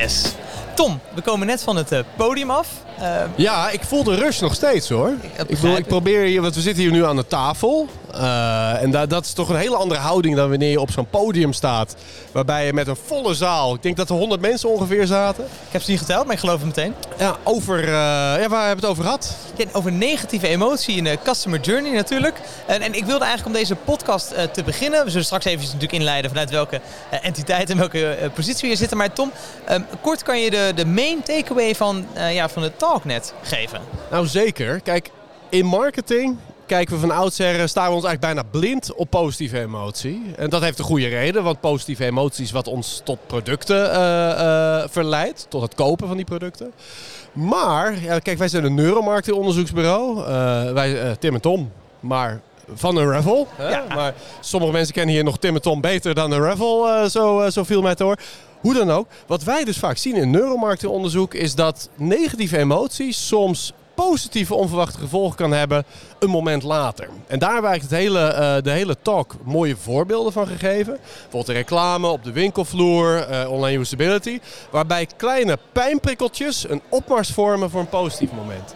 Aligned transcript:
Yes. 0.00 0.32
Tom, 0.74 1.00
we 1.14 1.20
komen 1.20 1.46
net 1.46 1.62
van 1.62 1.76
het 1.76 1.92
uh, 1.92 1.98
podium 2.16 2.50
af. 2.50 2.68
Uh, 3.00 3.22
ja, 3.36 3.70
ik 3.70 3.82
voel 3.82 4.04
de 4.04 4.14
rush 4.14 4.40
nog 4.40 4.54
steeds 4.54 4.88
hoor. 4.88 5.12
Ik, 5.46 5.60
bedoel, 5.60 5.76
ik 5.76 5.86
probeer 5.86 6.24
hier, 6.24 6.42
want 6.42 6.54
we 6.54 6.60
zitten 6.60 6.82
hier 6.82 6.92
nu 6.92 7.04
aan 7.04 7.16
de 7.16 7.26
tafel. 7.26 7.88
Uh, 8.14 8.82
en 8.82 8.90
da 8.90 9.06
dat 9.06 9.24
is 9.24 9.32
toch 9.32 9.48
een 9.48 9.56
hele 9.56 9.76
andere 9.76 10.00
houding 10.00 10.36
dan 10.36 10.48
wanneer 10.48 10.70
je 10.70 10.80
op 10.80 10.90
zo'n 10.90 11.06
podium 11.10 11.52
staat. 11.52 11.96
Waarbij 12.32 12.66
je 12.66 12.72
met 12.72 12.86
een 12.86 12.96
volle 13.06 13.34
zaal, 13.34 13.74
ik 13.74 13.82
denk 13.82 13.96
dat 13.96 14.10
er 14.10 14.16
100 14.16 14.40
mensen 14.40 14.68
ongeveer 14.68 15.06
zaten. 15.06 15.44
Ik 15.44 15.72
heb 15.72 15.82
ze 15.82 15.90
niet 15.90 16.00
geteld, 16.00 16.24
maar 16.24 16.34
ik 16.34 16.40
geloof 16.40 16.56
het 16.56 16.66
meteen. 16.66 16.94
Ja, 17.18 17.36
over, 17.44 17.88
ja, 17.88 18.48
waar 18.48 18.66
hebben 18.66 18.80
we 18.80 18.80
het 18.80 18.84
over 18.84 19.02
gehad? 19.04 19.36
Ja, 19.56 19.64
over 19.72 19.92
negatieve 19.92 20.48
emotie 20.48 20.96
in 20.96 21.04
de 21.04 21.18
customer 21.24 21.60
journey 21.60 21.92
natuurlijk. 21.92 22.40
En, 22.66 22.82
en 22.82 22.94
ik 22.94 23.04
wilde 23.04 23.24
eigenlijk 23.24 23.56
om 23.56 23.62
deze 23.62 23.74
podcast 23.74 24.34
te 24.52 24.62
beginnen. 24.62 25.04
We 25.04 25.10
zullen 25.10 25.24
straks 25.24 25.44
even 25.44 25.64
natuurlijk 25.64 25.92
inleiden 25.92 26.30
vanuit 26.30 26.50
welke 26.50 26.80
entiteit 27.22 27.70
en 27.70 27.76
welke 27.76 28.30
positie 28.34 28.60
we 28.60 28.66
hier 28.66 28.76
zitten. 28.76 28.96
Maar 28.96 29.12
Tom, 29.12 29.32
um, 29.70 29.86
kort 30.00 30.22
kan 30.22 30.40
je 30.40 30.50
de, 30.50 30.72
de 30.74 30.86
main 30.86 31.22
takeaway 31.22 31.74
van, 31.74 32.06
ja, 32.30 32.48
van 32.48 32.62
de 32.62 32.72
talknet 32.90 33.34
geven? 33.42 33.80
Nou 34.10 34.26
zeker. 34.26 34.80
Kijk, 34.80 35.10
in 35.48 35.66
marketing 35.66 36.36
kijken 36.66 36.94
we 36.94 37.00
van 37.00 37.10
oudsher, 37.10 37.68
staan 37.68 37.88
we 37.88 37.94
ons 37.94 38.04
eigenlijk 38.04 38.34
bijna 38.34 38.48
blind 38.50 38.94
op 38.94 39.10
positieve 39.10 39.60
emotie. 39.60 40.22
En 40.36 40.50
dat 40.50 40.62
heeft 40.62 40.78
een 40.78 40.84
goede 40.84 41.08
reden, 41.08 41.42
want 41.42 41.60
positieve 41.60 42.04
emotie 42.04 42.44
is 42.44 42.50
wat 42.50 42.68
ons 42.68 43.00
tot 43.04 43.18
producten 43.26 43.90
uh, 43.90 43.96
uh, 43.96 44.82
verleidt, 44.88 45.46
tot 45.48 45.62
het 45.62 45.74
kopen 45.74 46.06
van 46.06 46.16
die 46.16 46.26
producten. 46.26 46.72
Maar, 47.32 48.02
ja, 48.02 48.18
kijk, 48.18 48.38
wij 48.38 48.48
zijn 48.48 48.64
een 48.64 48.74
neuromarketingonderzoeksbureau. 48.74 50.18
Uh, 50.18 50.72
wij, 50.72 51.16
Tim 51.18 51.34
en 51.34 51.40
Tom, 51.40 51.72
maar 52.00 52.40
van 52.74 52.96
een 52.96 53.10
Ravel. 53.10 53.48
Ja. 53.58 53.84
Maar 53.94 54.14
sommige 54.40 54.72
mensen 54.72 54.94
kennen 54.94 55.14
hier 55.14 55.24
nog 55.24 55.38
Tim 55.38 55.54
en 55.54 55.62
Tom 55.62 55.80
beter 55.80 56.14
dan 56.14 56.30
een 56.30 56.42
Ravel, 56.42 57.08
zo, 57.08 57.50
zo 57.50 57.64
viel 57.64 57.82
mij 57.82 57.94
te 57.94 58.02
horen. 58.02 58.18
Hoe 58.60 58.74
dan 58.74 58.90
ook, 58.90 59.06
wat 59.26 59.42
wij 59.42 59.64
dus 59.64 59.78
vaak 59.78 59.96
zien 59.96 60.16
in 60.16 60.30
neuromarketingonderzoek 60.30 61.34
is 61.34 61.54
dat 61.54 61.88
negatieve 61.96 62.58
emoties 62.58 63.26
soms 63.26 63.72
positieve 63.94 64.54
onverwachte 64.54 64.98
gevolgen 64.98 65.36
kan 65.36 65.52
hebben 65.52 65.84
een 66.18 66.30
moment 66.30 66.62
later. 66.62 67.08
En 67.26 67.38
daar 67.38 67.50
eigenlijk 67.50 67.82
het 67.82 67.90
hele, 67.90 68.32
uh, 68.32 68.62
de 68.62 68.70
hele 68.70 68.96
talk 69.02 69.34
mooie 69.44 69.76
voorbeelden 69.76 70.32
van 70.32 70.46
gegeven. 70.46 70.98
Bijvoorbeeld 71.02 71.46
de 71.46 71.52
reclame 71.52 72.06
op 72.06 72.24
de 72.24 72.32
winkelvloer, 72.32 73.30
uh, 73.30 73.50
online 73.50 73.78
usability. 73.78 74.40
Waarbij 74.70 75.06
kleine 75.16 75.58
pijnprikkeltjes 75.72 76.68
een 76.68 76.82
opmars 76.88 77.30
vormen 77.30 77.70
voor 77.70 77.80
een 77.80 77.88
positief 77.88 78.32
moment. 78.32 78.74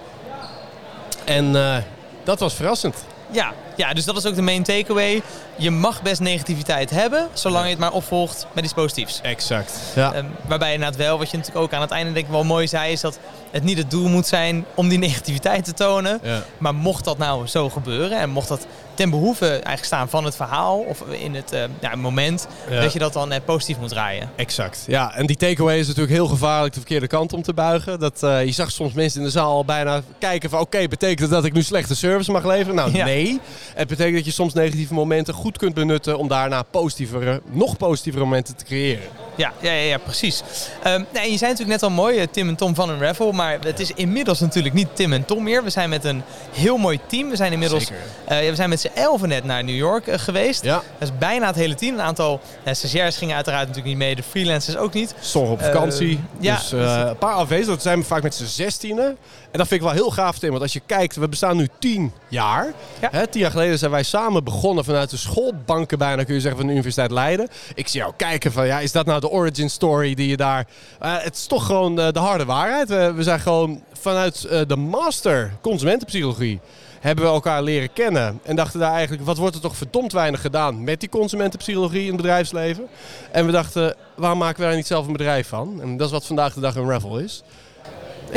En 1.24 1.44
uh, 1.44 1.76
dat 2.24 2.40
was 2.40 2.54
verrassend. 2.54 3.04
Ja, 3.30 3.52
ja, 3.76 3.94
dus 3.94 4.04
dat 4.04 4.16
is 4.16 4.26
ook 4.26 4.34
de 4.34 4.42
main 4.42 4.62
takeaway. 4.62 5.22
Je 5.56 5.70
mag 5.70 6.02
best 6.02 6.20
negativiteit 6.20 6.90
hebben, 6.90 7.28
zolang 7.32 7.64
je 7.64 7.70
het 7.70 7.78
maar 7.78 7.92
opvolgt 7.92 8.46
met 8.52 8.64
iets 8.64 8.72
positiefs. 8.72 9.20
Exact. 9.20 9.72
Ja. 9.94 10.16
Um, 10.16 10.26
waarbij 10.46 10.72
inderdaad 10.72 10.98
wel, 10.98 11.18
wat 11.18 11.30
je 11.30 11.36
natuurlijk 11.36 11.64
ook 11.64 11.72
aan 11.72 11.80
het 11.80 11.90
einde 11.90 12.12
denk 12.12 12.26
ik 12.26 12.32
wel 12.32 12.44
mooi 12.44 12.68
zei, 12.68 12.92
is 12.92 13.00
dat 13.00 13.18
het 13.50 13.62
niet 13.62 13.78
het 13.78 13.90
doel 13.90 14.08
moet 14.08 14.26
zijn 14.26 14.64
om 14.74 14.88
die 14.88 14.98
negativiteit 15.08 15.64
te 15.64 15.72
tonen. 15.72 16.20
Ja. 16.22 16.42
Maar 16.58 16.74
mocht 16.74 17.04
dat 17.04 17.18
nou 17.18 17.46
zo 17.46 17.70
gebeuren 17.70 18.18
en 18.18 18.30
mocht 18.30 18.48
dat 18.48 18.66
ten 18.94 19.10
behoeve 19.10 19.46
eigenlijk 19.48 19.84
staan 19.84 20.08
van 20.08 20.24
het 20.24 20.36
verhaal 20.36 20.78
of 20.78 21.00
in 21.00 21.34
het 21.34 21.52
uh, 21.52 21.60
ja, 21.80 21.94
moment, 21.94 22.46
dat 22.68 22.92
je 22.92 22.98
dat 22.98 23.12
dan 23.12 23.32
uh, 23.32 23.38
positief 23.44 23.78
moet 23.78 23.88
draaien. 23.88 24.30
Exact. 24.36 24.84
Ja, 24.86 25.14
en 25.14 25.26
die 25.26 25.36
takeaway 25.36 25.78
is 25.78 25.86
natuurlijk 25.86 26.14
heel 26.14 26.26
gevaarlijk 26.26 26.74
de 26.74 26.80
verkeerde 26.80 27.06
kant 27.06 27.32
om 27.32 27.42
te 27.42 27.54
buigen. 27.54 27.98
Dat, 27.98 28.22
uh, 28.24 28.44
je 28.44 28.52
zag 28.52 28.70
soms 28.70 28.92
mensen 28.92 29.18
in 29.20 29.26
de 29.26 29.32
zaal 29.32 29.50
al 29.50 29.64
bijna 29.64 30.02
kijken 30.18 30.50
van 30.50 30.60
oké, 30.60 30.88
betekent 30.88 31.20
dat 31.20 31.30
dat 31.30 31.44
ik 31.44 31.52
nu 31.52 31.62
slechte 31.62 31.96
service 31.96 32.30
mag 32.30 32.44
leveren? 32.44 32.74
Nou 32.74 32.96
ja. 32.96 33.04
nee. 33.04 33.40
Het 33.74 33.88
betekent 33.88 34.16
dat 34.16 34.24
je 34.24 34.30
soms 34.30 34.52
negatieve 34.54 34.94
momenten 34.94 35.34
goed 35.44 35.58
kunt 35.58 35.74
benutten 35.74 36.18
om 36.18 36.28
daarna 36.28 36.62
positievere, 36.62 37.40
nog 37.50 37.76
positievere 37.76 38.24
momenten 38.24 38.56
te 38.56 38.64
creëren. 38.64 39.02
Ja, 39.36 39.52
ja, 39.60 39.72
ja, 39.72 39.82
ja 39.82 39.98
precies. 39.98 40.42
Um, 40.86 41.06
nee, 41.12 41.30
je 41.30 41.38
zei 41.38 41.50
natuurlijk 41.50 41.80
net 41.80 41.82
al 41.82 41.90
mooi, 41.90 42.30
Tim 42.30 42.48
en 42.48 42.56
Tom 42.56 42.74
van 42.74 42.88
een 42.90 43.00
Raffle, 43.00 43.32
maar 43.32 43.58
het 43.60 43.80
is 43.80 43.90
inmiddels 43.90 44.40
natuurlijk 44.40 44.74
niet 44.74 44.88
Tim 44.92 45.12
en 45.12 45.24
Tom 45.24 45.42
meer. 45.42 45.64
We 45.64 45.70
zijn 45.70 45.88
met 45.88 46.04
een 46.04 46.22
heel 46.52 46.76
mooi 46.76 47.00
team. 47.06 47.28
We 47.28 47.36
zijn 47.36 47.52
inmiddels, 47.52 47.90
we 48.28 48.54
zijn 48.54 48.68
met 48.68 48.80
z'n 48.80 48.90
elfen 48.94 49.28
net 49.28 49.44
naar 49.44 49.64
New 49.64 49.76
York 49.76 50.06
uh, 50.06 50.14
geweest. 50.18 50.62
Ja. 50.62 50.82
Dat 50.98 51.08
is 51.08 51.18
bijna 51.18 51.46
het 51.46 51.56
hele 51.56 51.74
team. 51.74 51.94
Een 51.94 52.04
aantal 52.04 52.40
uh, 52.64 52.74
stagiairs 52.74 53.16
gingen 53.16 53.34
uiteraard 53.34 53.66
natuurlijk 53.66 53.94
niet 53.94 54.04
mee, 54.04 54.14
de 54.14 54.22
freelancers 54.22 54.76
ook 54.76 54.92
niet. 54.92 55.14
Sommigen 55.20 55.56
op 55.56 55.62
vakantie. 55.62 56.10
Uh, 56.10 56.18
ja, 56.38 56.56
dus 56.56 56.70
een 56.72 57.18
paar 57.18 57.34
afwezig. 57.34 57.66
Dat 57.66 57.82
zijn 57.82 57.98
we 57.98 58.04
vaak 58.04 58.22
met 58.22 58.34
z'n 58.34 58.44
zestienen. 58.44 59.16
En 59.54 59.60
dat 59.60 59.68
vind 59.68 59.80
ik 59.80 59.86
wel 59.86 59.96
heel 59.96 60.10
gaaf, 60.10 60.38
Tim. 60.38 60.50
Want 60.50 60.62
als 60.62 60.72
je 60.72 60.80
kijkt, 60.86 61.16
we 61.16 61.28
bestaan 61.28 61.56
nu 61.56 61.68
tien 61.78 62.12
jaar. 62.28 62.72
Ja. 63.00 63.08
Hè, 63.10 63.26
tien 63.26 63.40
jaar 63.40 63.50
geleden 63.50 63.78
zijn 63.78 63.90
wij 63.90 64.02
samen 64.02 64.44
begonnen 64.44 64.84
vanuit 64.84 65.10
de 65.10 65.16
schoolbanken 65.16 65.98
bijna, 65.98 66.24
kun 66.24 66.34
je 66.34 66.40
zeggen, 66.40 66.58
van 66.58 66.66
de 66.66 66.72
Universiteit 66.72 67.10
Leiden. 67.10 67.48
Ik 67.74 67.88
zie 67.88 68.00
jou 68.00 68.12
kijken 68.16 68.52
van, 68.52 68.66
ja, 68.66 68.80
is 68.80 68.92
dat 68.92 69.06
nou 69.06 69.20
de 69.20 69.30
origin 69.30 69.70
story 69.70 70.14
die 70.14 70.28
je 70.28 70.36
daar... 70.36 70.66
Uh, 71.02 71.16
het 71.18 71.34
is 71.34 71.46
toch 71.46 71.66
gewoon 71.66 72.00
uh, 72.00 72.08
de 72.10 72.18
harde 72.18 72.44
waarheid. 72.44 72.88
We, 72.88 73.12
we, 73.12 73.22
zijn 73.22 73.40
gewoon 73.40 73.82
vanuit 73.92 74.46
uh, 74.50 74.60
de 74.66 74.76
master 74.76 75.52
consumentenpsychologie 75.60 76.60
hebben 77.00 77.24
we 77.24 77.30
elkaar 77.30 77.62
leren 77.62 77.92
kennen. 77.92 78.40
En 78.42 78.56
dachten 78.56 78.80
daar 78.80 78.92
eigenlijk, 78.92 79.24
wat 79.24 79.38
wordt 79.38 79.54
er 79.54 79.60
toch 79.60 79.76
verdomd 79.76 80.12
weinig 80.12 80.40
gedaan 80.40 80.84
met 80.84 81.00
die 81.00 81.08
consumentenpsychologie 81.08 82.02
in 82.02 82.06
het 82.06 82.16
bedrijfsleven. 82.16 82.86
En 83.30 83.46
we 83.46 83.52
dachten, 83.52 83.94
waarom 84.14 84.38
maken 84.38 84.60
we 84.60 84.66
daar 84.66 84.76
niet 84.76 84.86
zelf 84.86 85.06
een 85.06 85.12
bedrijf 85.12 85.48
van? 85.48 85.80
En 85.82 85.96
dat 85.96 86.06
is 86.06 86.12
wat 86.12 86.26
vandaag 86.26 86.54
de 86.54 86.60
dag 86.60 86.76
een 86.76 86.88
Ravel 86.88 87.18
is. 87.18 87.42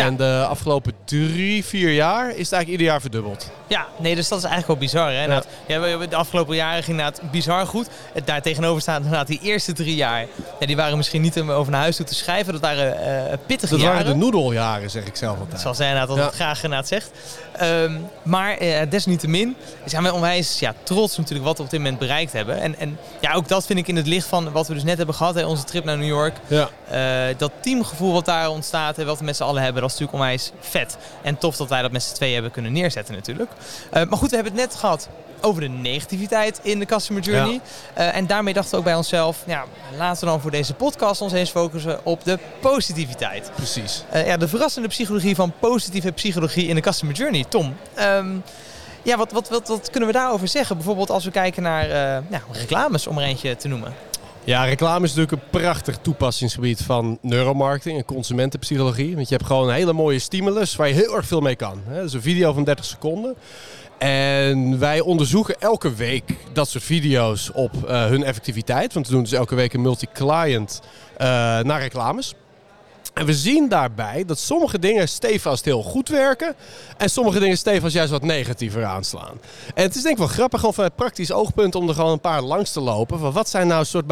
En 0.06 0.18
de 0.18 0.46
afgelopen 0.50 0.94
drie, 1.06 1.66
vier 1.66 1.91
jaar 1.94 2.25
is 2.25 2.30
het 2.30 2.52
eigenlijk 2.52 2.68
ieder 2.68 2.85
jaar 2.85 3.02
verdubbeld. 3.02 3.52
Ja, 3.68 3.85
nee, 3.97 4.16
dus 4.16 4.28
dat 4.28 4.38
is 4.38 4.44
eigenlijk 4.44 4.80
wel 4.80 4.90
bizar. 4.90 5.12
Hè? 5.12 5.24
Ja. 5.24 5.44
ja 5.68 6.08
de 6.08 6.16
afgelopen 6.16 6.56
jaren 6.56 6.84
ging 6.84 7.02
het 7.02 7.22
bizar 7.31 7.66
goed. 7.66 7.90
Daar 8.25 8.41
tegenover 8.41 8.81
staat 8.81 8.97
inderdaad 8.97 9.28
die 9.28 9.40
eerste 9.41 9.74
drie 9.74 9.96
jaar. 9.96 10.25
Ja, 10.59 10.66
die 10.66 10.75
waren 10.75 10.97
misschien 10.97 11.22
niet 11.22 11.40
om 11.40 11.52
over 11.52 11.72
naar 11.72 11.81
huis 11.81 11.96
toe 11.96 12.06
te 12.06 12.16
schrijven. 12.16 12.53
Dat 12.53 12.62
waren 12.62 12.97
uh, 13.30 13.38
pittige 13.46 13.74
dat 13.74 13.81
jaren. 13.81 13.97
Dat 13.97 14.06
waren 14.06 14.19
de 14.19 14.25
noedeljaren, 14.25 14.90
zeg 14.90 15.06
ik 15.06 15.16
zelf 15.16 15.40
altijd. 15.40 15.62
Zoals 15.62 15.78
hij 15.78 15.88
inderdaad 15.88 16.18
altijd 16.18 16.36
graag 16.36 16.63
inderdaad 16.63 16.88
zegt. 16.88 17.12
Um, 17.62 18.09
maar 18.23 18.62
uh, 18.62 18.79
desniettemin 18.90 19.56
zijn 19.85 20.03
wij 20.03 20.12
onwijs 20.12 20.59
ja, 20.59 20.73
trots 20.84 21.18
natuurlijk 21.18 21.45
wat 21.45 21.57
we 21.57 21.63
op 21.63 21.69
dit 21.69 21.79
moment 21.79 22.00
bereikt 22.00 22.34
hebben. 22.34 22.62
En, 22.62 22.79
en 22.79 22.97
ja, 23.22 23.34
ook 23.34 23.47
dat 23.47 23.66
vind 23.66 23.79
ik 23.79 23.88
in 23.88 23.95
het 23.95 24.07
licht 24.07 24.28
van 24.28 24.51
wat 24.51 24.68
we 24.68 24.73
dus 24.73 24.84
net 24.84 24.97
hebben 24.97 25.16
gehad. 25.16 25.35
Hè, 25.35 25.45
onze 25.45 25.63
trip 25.63 25.84
naar 25.84 25.97
New 25.97 26.07
York. 26.07 26.35
Ja. 26.47 26.69
Uh, 27.29 27.38
dat 27.38 27.51
teamgevoel 27.59 28.13
wat 28.13 28.25
daar 28.25 28.50
ontstaat 28.50 28.97
en 28.97 29.06
wat 29.06 29.19
we 29.19 29.25
met 29.25 29.35
z'n 29.35 29.44
allen 29.44 29.63
hebben. 29.63 29.81
Dat 29.81 29.91
is 29.91 30.00
natuurlijk 30.00 30.23
onwijs 30.23 30.51
vet. 30.59 30.97
En 31.22 31.38
tof 31.38 31.56
dat 31.56 31.69
wij 31.69 31.81
dat 31.81 31.91
met 31.91 32.03
z'n 32.03 32.13
tweeën 32.13 32.34
hebben 32.34 32.51
kunnen 32.51 32.73
neerzetten 32.73 33.13
natuurlijk. 33.13 33.51
Uh, 33.94 34.03
maar 34.03 34.18
goed, 34.18 34.29
we 34.29 34.35
hebben 34.35 34.53
het 34.53 34.62
net 34.62 34.75
gehad 34.75 35.09
over 35.42 35.62
de 35.62 35.68
negativiteit 35.68 36.59
in 36.64 36.80
de 36.80 36.86
customer 36.86 37.24
journey. 37.24 37.62
Ja. 37.96 38.09
Uh, 38.09 38.16
en 38.16 38.28
daarmee 38.28 38.53
dachten 38.53 38.72
we 38.72 38.78
ook 38.78 38.84
bij 38.84 38.96
onszelf, 38.96 39.44
ja, 39.46 39.66
laten 39.98 40.24
we 40.24 40.30
dan 40.30 40.42
voor 40.42 40.52
deze 40.52 40.74
podcast 40.74 41.22
ons 41.22 41.34
eens 41.34 41.50
focussen 41.50 42.06
op 42.06 42.24
de 42.24 42.40
positiviteit. 42.62 43.52
Precies. 43.56 44.03
Uh, 44.14 44.28
ja, 44.28 44.38
de 44.38 44.48
verrassende 44.48 44.88
psychologie 44.88 45.36
van 45.36 45.53
positieve 45.59 46.12
psychologie 46.12 46.68
in 46.68 46.75
de 46.75 46.81
customer 46.81 47.16
journey. 47.16 47.46
Tom, 47.50 47.75
um, 48.00 48.44
ja, 49.03 49.18
wat, 49.18 49.31
wat, 49.31 49.50
wat, 49.50 49.68
wat, 49.68 49.90
kunnen 49.90 50.09
we 50.09 50.16
daarover 50.16 50.48
zeggen? 50.48 50.75
Bijvoorbeeld 50.75 51.09
als 51.09 51.25
we 51.25 51.31
kijken 51.31 51.64
naar 51.64 51.88
nou, 52.30 52.44
reclames, 52.52 53.08
om 53.08 53.18
er 53.18 53.24
eentje 53.24 53.56
te 53.56 53.68
noemen. 53.68 53.94
Ja, 54.48 54.64
reclame 54.64 55.06
is 55.06 55.14
natuurlijk 55.14 55.44
een 55.44 55.59
prachtig 55.62 55.98
toepassingsgebied 56.02 56.81
van 56.81 57.18
neuromarketing 57.22 57.98
en 57.98 58.06
consumentenpsychologie. 58.06 59.16
Want 59.16 59.30
je 59.30 59.36
hebt 59.36 59.48
gewoon 59.48 59.68
een 59.68 59.74
hele 59.74 59.94
mooie 59.94 60.19
stimulus 60.19 60.75
waar 60.75 60.88
je 60.88 60.94
heel 60.94 61.16
erg 61.16 61.25
veel 61.25 61.40
mee 61.40 61.56
kan. 61.56 61.81
Dat 61.90 62.04
is 62.04 62.14
een 62.14 62.22
video 62.22 62.54
van 62.54 62.64
30 62.64 62.86
seconden. 62.86 63.36
En 63.97 64.80
wij 64.80 65.00
onderzoeken 65.00 65.56
elke 65.59 65.96
week 65.96 66.24
dat 66.53 66.69
soort 66.69 66.84
video's 66.84 67.50
op 67.53 67.74
uh, 67.75 68.06
hun 68.06 68.24
effectiviteit. 68.24 68.94
Want 68.94 69.08
we 69.08 69.13
doen 69.13 69.24
dus 69.24 69.31
elke 69.31 69.56
week 69.56 69.74
een 69.74 69.81
multi-client 69.81 70.81
uh, 71.13 71.18
naar 71.59 71.80
reclames. 71.80 72.34
En 73.18 73.26
we 73.26 73.34
zien 73.34 73.70
daarbij 73.70 74.24
dat 74.26 74.40
sommige 74.40 74.80
dingen 74.80 75.10
stevast 75.10 75.66
heel 75.66 75.84
goed 75.84 76.10
werken. 76.10 76.56
En 76.98 77.10
sommige 77.10 77.40
dingen 77.40 77.58
stevast 77.58 77.94
juist 77.94 78.12
wat 78.12 78.24
negatiever 78.24 78.86
aanslaan. 78.86 79.40
En 79.76 79.84
het 79.84 79.96
is 79.96 80.02
denk 80.02 80.14
ik 80.14 80.20
wel 80.20 80.28
grappig 80.28 80.60
gewoon 80.60 80.74
vanuit 80.74 80.96
praktisch 80.96 81.32
oogpunt 81.32 81.76
om 81.76 81.88
er 81.88 81.96
gewoon 81.96 82.12
een 82.12 82.20
paar 82.20 82.42
langs 82.42 82.72
te 82.72 82.80
lopen. 82.80 83.20
Van 83.20 83.32
wat 83.32 83.50
zijn 83.50 83.68
nou 83.68 83.80
een 83.80 83.86
soort 83.86 84.06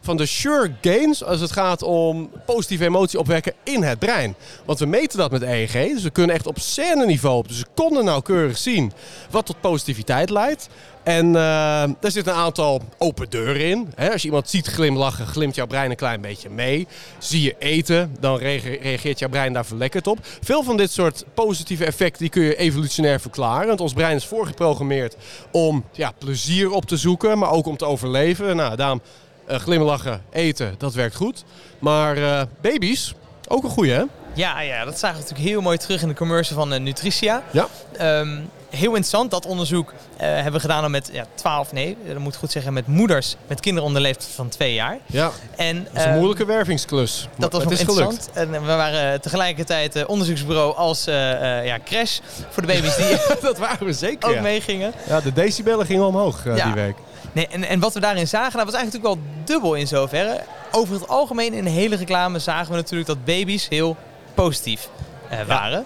van 0.00 0.16
de 0.16 0.26
sure 0.26 0.72
gains 0.80 1.24
als 1.24 1.40
het 1.40 1.52
gaat 1.52 1.82
om 1.82 2.30
positieve 2.46 2.84
emotie 2.84 3.18
opwekken 3.18 3.52
in 3.62 3.82
het 3.82 3.98
brein. 3.98 4.34
Want 4.64 4.78
we 4.78 4.86
meten 4.86 5.18
dat 5.18 5.30
met 5.30 5.42
EEG. 5.42 5.72
Dus 5.72 6.02
we 6.02 6.10
kunnen 6.10 6.36
echt 6.36 6.46
op 6.46 6.58
scène 6.58 7.06
niveau, 7.06 7.36
op 7.36 7.48
de 7.48 7.54
seconde 7.54 8.02
nauwkeurig 8.02 8.58
zien 8.58 8.92
wat 9.30 9.46
tot 9.46 9.60
positiviteit 9.60 10.30
leidt. 10.30 10.68
En 11.02 11.26
uh, 11.26 11.34
daar 12.00 12.10
zit 12.10 12.26
een 12.26 12.32
aantal 12.32 12.82
open 12.98 13.30
deuren 13.30 13.60
in. 13.60 13.92
He, 13.94 14.12
als 14.12 14.22
je 14.22 14.28
iemand 14.28 14.50
ziet 14.50 14.66
glimlachen, 14.66 15.26
glimt 15.26 15.54
jouw 15.54 15.66
brein 15.66 15.90
een 15.90 15.96
klein 15.96 16.20
beetje 16.20 16.50
mee. 16.50 16.86
Zie 17.18 17.42
je 17.42 17.54
eten, 17.58 18.16
dan 18.20 18.38
reageert 18.38 19.18
jouw 19.18 19.28
brein 19.28 19.52
daar 19.52 19.66
verlekkerd 19.66 20.06
op. 20.06 20.18
Veel 20.42 20.62
van 20.62 20.76
dit 20.76 20.90
soort 20.90 21.24
positieve 21.34 21.84
effecten 21.84 22.20
die 22.20 22.30
kun 22.30 22.42
je 22.42 22.56
evolutionair 22.56 23.20
verklaren. 23.20 23.66
Want 23.66 23.80
ons 23.80 23.92
brein 23.92 24.16
is 24.16 24.26
voorgeprogrammeerd 24.26 25.16
om 25.50 25.84
ja, 25.92 26.12
plezier 26.18 26.70
op 26.70 26.84
te 26.84 26.96
zoeken, 26.96 27.38
maar 27.38 27.50
ook 27.50 27.66
om 27.66 27.76
te 27.76 27.84
overleven. 27.84 28.56
Nou, 28.56 28.76
daarom 28.76 29.00
uh, 29.50 29.56
glimlachen, 29.56 30.22
eten, 30.30 30.74
dat 30.78 30.94
werkt 30.94 31.16
goed. 31.16 31.44
Maar 31.78 32.18
uh, 32.18 32.42
baby's, 32.60 33.14
ook 33.48 33.64
een 33.64 33.70
goeie 33.70 33.92
hè? 33.92 34.02
Ja, 34.34 34.60
ja, 34.60 34.84
dat 34.84 34.98
zagen 34.98 35.16
we 35.16 35.22
natuurlijk 35.22 35.50
heel 35.50 35.60
mooi 35.60 35.78
terug 35.78 36.02
in 36.02 36.08
de 36.08 36.14
commercial 36.14 36.58
van 36.58 36.82
Nutricia. 36.82 37.42
Ja. 37.50 37.68
Um, 38.20 38.50
heel 38.76 38.88
interessant. 38.88 39.30
Dat 39.30 39.46
onderzoek 39.46 39.92
eh, 40.16 40.26
hebben 40.28 40.52
we 40.52 40.60
gedaan 40.60 40.90
met 40.90 41.10
ja, 41.12 41.24
12, 41.34 41.72
nee, 41.72 41.96
dat 42.06 42.18
moet 42.18 42.32
ik 42.32 42.38
goed 42.38 42.50
zeggen, 42.52 42.72
met 42.72 42.86
moeders 42.86 43.36
met 43.46 43.60
kinderen 43.60 43.86
onder 43.88 44.02
de 44.02 44.08
leeftijd 44.08 44.30
van 44.34 44.48
twee 44.48 44.74
jaar. 44.74 44.98
Ja, 45.06 45.30
En, 45.56 45.76
dat 45.84 45.92
is 45.94 46.00
een 46.02 46.06
ehm, 46.08 46.16
moeilijke 46.16 46.44
wervingsklus. 46.44 47.28
dat 47.36 47.52
was 47.52 47.62
het 47.62 47.72
is 47.72 47.80
gelukt. 47.80 48.00
interessant. 48.10 48.36
En 48.36 48.50
we 48.50 48.58
waren 48.66 49.20
tegelijkertijd 49.20 49.96
eh, 49.96 50.08
onderzoeksbureau 50.08 50.74
als 50.76 51.06
eh, 51.06 51.58
eh, 51.60 51.66
ja, 51.66 51.78
crash 51.84 52.18
voor 52.50 52.66
de 52.66 52.72
baby's 52.72 52.96
die 52.96 53.16
dat 53.48 53.58
waren 53.58 53.86
we 53.86 53.92
zeker. 53.92 54.28
ook 54.28 54.34
ja. 54.34 54.40
meegingen. 54.40 54.92
Ja, 55.08 55.20
de 55.20 55.32
decibellen 55.32 55.86
gingen 55.86 56.06
omhoog 56.06 56.46
eh, 56.46 56.56
Ja. 56.56 56.64
die 56.64 56.82
week. 56.82 56.96
Nee, 57.32 57.46
en, 57.46 57.64
en 57.64 57.80
wat 57.80 57.94
we 57.94 58.00
daarin 58.00 58.28
zagen, 58.28 58.56
dat 58.56 58.64
was 58.64 58.74
eigenlijk 58.74 59.04
natuurlijk 59.04 59.26
wel 59.36 59.44
dubbel 59.44 59.74
in 59.74 59.86
zoverre. 59.86 60.40
Over 60.70 60.94
het 60.94 61.08
algemeen 61.08 61.52
in 61.52 61.64
de 61.64 61.70
hele 61.70 61.96
reclame 61.96 62.38
zagen 62.38 62.70
we 62.70 62.76
natuurlijk 62.76 63.08
dat 63.08 63.24
baby's 63.24 63.68
heel 63.68 63.96
positief 64.34 64.88
eh, 65.28 65.38
waren. 65.46 65.84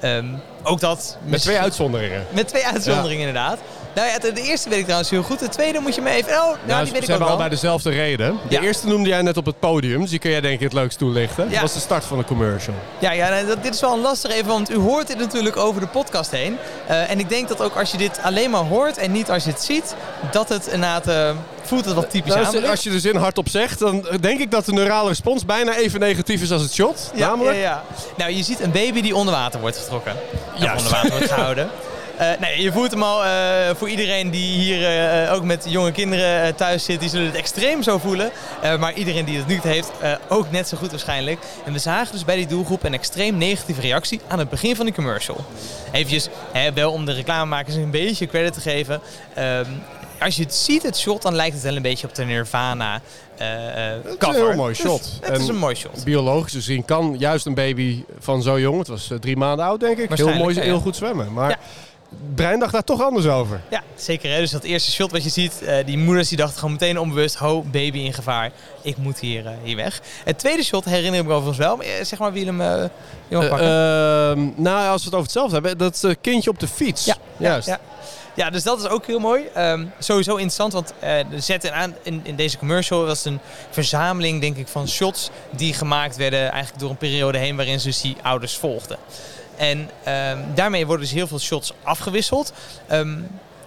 Ehm, 0.00 0.26
ook 0.62 0.80
dat... 0.80 1.18
Met 1.24 1.40
twee 1.40 1.58
uitzonderingen. 1.58 2.26
Met 2.30 2.48
twee 2.48 2.66
uitzonderingen 2.66 3.26
inderdaad. 3.26 3.58
Nou 3.98 4.10
ja, 4.10 4.18
de, 4.18 4.42
eerste 4.42 4.68
weet 4.68 4.78
ik 4.78 4.84
trouwens 4.84 5.10
heel 5.10 5.22
goed. 5.22 5.38
De 5.38 5.48
tweede 5.48 5.80
moet 5.80 5.94
je 5.94 6.00
me 6.00 6.10
even... 6.10 6.32
Oh, 6.32 6.38
nou, 6.44 6.56
Nou, 6.66 6.84
die 6.84 6.92
weet 6.92 7.02
ik 7.02 7.10
ook 7.10 7.18
wel. 7.18 7.28
allebei 7.28 7.50
dezelfde 7.50 7.90
reden. 7.90 8.38
De 8.48 8.54
Ja. 8.54 8.60
eerste 8.62 8.86
noemde 8.86 9.08
jij 9.08 9.22
net 9.22 9.36
op 9.36 9.46
het 9.46 9.58
podium, 9.60 10.00
dus 10.00 10.10
die 10.10 10.18
kun 10.18 10.30
jij 10.30 10.40
denk 10.40 10.54
ik 10.54 10.60
het 10.60 10.72
leukst 10.72 10.98
toelichten. 10.98 11.44
Ja. 11.44 11.50
Dat 11.50 11.60
was 11.60 11.72
de 11.72 11.80
start 11.80 12.04
van 12.04 12.18
de 12.18 12.24
commercial. 12.24 12.74
Ja, 12.98 13.10
ja 13.12 13.42
dat, 13.42 13.62
dit 13.62 13.74
is 13.74 13.80
wel 13.80 13.92
een 13.92 14.00
lastig 14.00 14.30
even, 14.30 14.46
want 14.46 14.70
u 14.70 14.76
hoort 14.76 15.06
dit 15.06 15.18
natuurlijk 15.18 15.56
over 15.56 15.80
de 15.80 15.86
podcast 15.86 16.30
heen. 16.30 16.56
Eh, 16.86 17.10
en 17.10 17.18
ik 17.18 17.28
denk 17.28 17.48
dat 17.48 17.60
ook 17.62 17.76
als 17.76 17.90
je 17.90 17.96
dit 17.96 18.18
alleen 18.22 18.50
maar 18.50 18.60
hoort 18.64 18.98
en 18.98 19.12
niet 19.12 19.30
als 19.30 19.44
je 19.44 19.50
het 19.50 19.62
ziet, 19.62 19.94
dat 20.30 20.48
het 20.48 20.66
inderdaad 20.66 21.06
eh, 21.06 21.30
voelt 21.62 21.84
het 21.84 21.94
wat 21.94 22.10
typisch 22.10 22.34
Nou, 22.34 22.56
aan. 22.56 22.66
als- 22.70 22.82
je 22.82 22.90
de 22.90 23.00
zin 23.00 23.16
hardop 23.16 23.48
zegt, 23.48 23.78
dan 23.78 24.06
denk 24.20 24.40
ik 24.40 24.50
dat 24.50 24.64
de 24.64 24.72
neurale 24.72 25.08
respons 25.08 25.44
bijna 25.44 25.74
even 25.76 26.00
negatief 26.00 26.42
is 26.42 26.52
als 26.52 26.62
het 26.62 26.72
shot. 26.72 27.10
Ja, 27.14 27.28
namelijk, 27.28 27.56
ja, 27.56 27.62
ja. 27.62 27.82
Nou, 28.16 28.30
je 28.32 28.42
ziet 28.42 28.60
een 28.60 28.70
baby 28.72 29.00
die 29.00 29.14
onder 29.16 29.34
water 29.34 29.60
wordt 29.60 29.76
getrokken. 29.76 30.12
Juist. 30.58 30.76
onder 30.76 30.92
water 30.92 31.10
wordt 31.10 31.32
gehouden. 31.32 31.68
Eh, 32.18 32.30
nee, 32.40 32.62
je 32.62 32.72
voelt 32.72 32.90
hem 32.90 33.02
al 33.02 33.24
eh, 33.24 33.30
voor 33.76 33.88
iedereen 33.88 34.30
die 34.30 34.58
hier 34.58 35.00
eh, 35.24 35.32
ook 35.34 35.42
met 35.44 35.64
jonge 35.68 35.92
kinderen 35.92 36.54
thuis 36.54 36.84
zit, 36.84 37.00
die 37.00 37.08
zullen 37.08 37.26
het 37.26 37.34
extreem 37.34 37.82
zo 37.82 37.98
voelen. 37.98 38.30
Maar 38.78 38.92
iedereen 38.94 39.24
die 39.24 39.36
het 39.38 39.46
niet 39.46 39.62
heeft, 39.62 39.90
ook 40.28 40.50
net 40.50 40.68
zo 40.68 40.76
goed 40.76 40.90
waarschijnlijk. 40.90 41.38
En 41.64 41.72
we 41.72 41.78
zagen 41.78 42.12
dus 42.12 42.24
bij 42.24 42.36
die 42.36 42.46
doelgroep 42.46 42.84
een 42.84 42.94
extreem 42.94 43.36
negatieve 43.36 43.80
reactie 43.80 44.20
aan 44.28 44.38
het 44.38 44.48
begin 44.50 44.76
van 44.76 44.84
die 44.84 44.94
commercial. 44.94 45.44
Eventjes, 45.92 46.28
hè, 46.52 46.72
wel 46.72 46.92
om 46.92 47.04
de 47.04 47.12
reclamemakers 47.12 47.74
een 47.76 47.90
beetje 47.90 48.26
credit 48.26 48.52
te 48.52 48.60
geven. 48.60 49.00
Ehm, 49.34 49.64
als 50.20 50.36
je 50.36 50.42
het 50.42 50.54
ziet, 50.54 50.82
het 50.82 50.98
shot, 50.98 51.22
dan 51.22 51.34
lijkt 51.34 51.54
het 51.54 51.62
wel 51.62 51.76
een 51.76 51.82
beetje 51.82 52.06
op 52.06 52.14
de 52.14 52.24
Nirvana 52.24 53.00
eh, 53.36 53.88
eh, 53.92 54.04
is 54.04 54.12
een 54.18 54.34
heel 54.34 54.54
mooi 54.54 54.72
Dus 54.74 54.82
shot. 54.82 55.18
het 55.20 55.36
is 55.38 55.42
En- 55.48 55.54
een 55.54 55.58
mooi 55.60 55.74
shot. 55.74 56.04
biologisch 56.04 56.52
gezien 56.52 56.84
kan 56.84 57.16
juist 57.18 57.46
een 57.46 57.54
baby 57.54 58.04
van 58.18 58.42
zo 58.42 58.60
jong, 58.60 58.78
het 58.78 58.88
was 58.88 59.10
drie 59.20 59.36
maanden 59.36 59.66
oud 59.66 59.80
denk 59.80 59.98
ik, 59.98 60.12
heel 60.12 60.34
mooi, 60.34 60.60
heel 60.60 60.80
goed 60.80 60.96
zwemmen. 60.96 61.32
Maar 61.32 61.50
Ja. 61.50 61.58
Brein 62.34 62.58
dacht 62.58 62.72
daar 62.72 62.84
toch 62.84 63.02
anders 63.02 63.26
over. 63.26 63.60
Ja, 63.70 63.82
zeker. 63.94 64.30
Hè? 64.30 64.38
Dus 64.38 64.50
dat 64.50 64.62
eerste 64.62 64.90
shot 64.90 65.10
wat 65.10 65.22
je 65.24 65.28
ziet, 65.30 65.62
eh, 65.62 65.86
die 65.86 65.98
moeders 65.98 66.28
die 66.28 66.36
dachten 66.36 66.58
gewoon 66.58 66.72
meteen 66.72 66.98
onbewust, 66.98 67.34
ho, 67.34 67.62
baby 67.62 67.98
in 67.98 68.14
gevaar, 68.14 68.50
ik 68.82 68.96
moet 68.96 69.18
hier, 69.18 69.46
eh, 69.46 69.52
hier 69.62 69.76
weg. 69.76 70.00
Het 70.24 70.38
tweede 70.38 70.62
shot 70.62 70.84
herinner 70.84 71.20
ik 71.20 71.26
me 71.26 71.32
overigens 71.32 71.66
wel, 71.66 71.76
maar, 71.76 71.86
eh, 71.86 72.04
zeg 72.04 72.18
maar 72.18 72.32
Willem, 72.32 72.56
pakken. 73.28 73.58
ehm, 73.58 74.62
nou, 74.62 74.88
als 74.88 75.00
we 75.00 75.04
het 75.04 75.14
over 75.14 75.22
hetzelfde 75.22 75.54
hebben, 75.54 75.78
dat 75.78 76.06
kindje 76.20 76.50
op 76.50 76.60
de 76.60 76.68
fiets. 76.68 77.04
Ja, 77.04 77.16
juist. 77.36 77.68
Ja. 77.68 77.80
Ja, 78.34 78.50
dus 78.50 78.62
dat 78.62 78.78
is 78.78 78.88
ook 78.88 79.06
heel 79.06 79.18
mooi. 79.18 79.44
Ehm, 79.54 79.84
sowieso 79.98 80.30
interessant, 80.30 80.72
want 80.72 80.92
de 81.30 81.40
zet 81.40 81.70
aan 81.70 81.94
in, 82.02 82.20
in 82.22 82.36
deze 82.36 82.58
commercial 82.58 83.04
was 83.06 83.24
een 83.24 83.38
verzameling, 83.70 84.40
denk 84.40 84.56
ik, 84.56 84.68
van 84.68 84.88
shots 84.88 85.30
die 85.50 85.74
gemaakt 85.74 86.16
werden 86.16 86.40
eigenlijk 86.50 86.78
door 86.78 86.90
een 86.90 86.96
periode 86.96 87.38
heen 87.38 87.56
waarin 87.56 87.80
ze 87.80 87.86
dus 87.86 88.00
die 88.00 88.16
ouders 88.22 88.56
volgden. 88.56 88.98
En 89.58 89.90
ehm, 90.04 90.38
daarmee 90.54 90.86
worden 90.86 91.04
dus 91.04 91.14
heel 91.14 91.26
veel 91.26 91.38
shots 91.38 91.72
afgewisseld. 91.82 92.52
Ehm, 92.86 93.18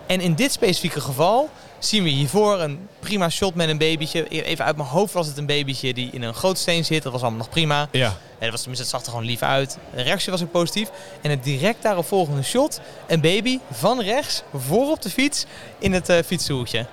en 0.05 0.21
in 0.21 0.35
dit 0.35 0.51
specifieke 0.51 1.01
geval 1.01 1.49
zien 1.79 2.03
we 2.03 2.09
hiervoor 2.09 2.59
een 2.59 2.87
prima 2.99 3.29
shot 3.29 3.55
met 3.55 3.69
een 3.69 3.77
babytje. 3.77 4.27
Even 4.27 4.65
uit 4.65 4.75
mijn 4.75 4.89
hoofd 4.89 5.13
was 5.13 5.27
het 5.27 5.37
een 5.37 5.45
babytje 5.45 5.93
die 5.93 6.09
in 6.11 6.21
een 6.21 6.35
gootsteen 6.35 6.85
zit. 6.85 7.03
Dat 7.03 7.11
was 7.11 7.21
allemaal 7.21 7.39
nog 7.39 7.49
prima. 7.49 7.87
Ja. 7.91 7.99
Ja, 8.41 8.47
dat 8.47 8.51
was, 8.51 8.59
tenminste, 8.59 8.83
het 8.83 8.95
zag 8.95 9.01
er 9.01 9.11
gewoon 9.11 9.25
lief 9.25 9.41
uit. 9.41 9.77
De 9.95 10.01
reactie 10.01 10.31
was 10.31 10.41
ook 10.41 10.51
positief. 10.51 10.89
En 11.21 11.29
het 11.29 11.43
direct 11.43 11.83
daarop 11.83 12.05
volgende 12.05 12.43
shot. 12.43 12.81
Een 13.07 13.21
baby 13.21 13.59
van 13.71 14.01
rechts, 14.01 14.43
voor 14.55 14.91
op 14.91 15.01
de 15.01 15.09
fiets, 15.09 15.45
in 15.79 15.93
het 15.93 16.09
uh. 16.09 16.83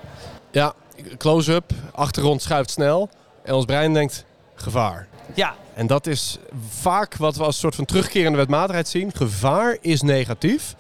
Ja, 0.51 0.75
close-up, 1.19 1.71
achtergrond 1.93 2.43
schuift 2.43 2.71
snel. 2.71 3.09
En 3.43 3.55
ons 3.55 3.65
brein 3.65 3.93
denkt, 3.93 4.25
gevaar. 4.55 5.07
Ja, 5.35 5.55
En 5.79 5.87
dat 5.87 6.07
is 6.07 6.39
vaak 6.69 7.17
wat 7.17 7.37
we 7.37 7.45
als 7.45 7.59
soort 7.59 7.75
van 7.75 7.85
terugkerende 7.85 8.39
wetmatigheid 8.39 8.89
zien. 8.89 9.13
Gevaar 9.15 9.77
is 9.81 10.03
negatief. 10.03 10.75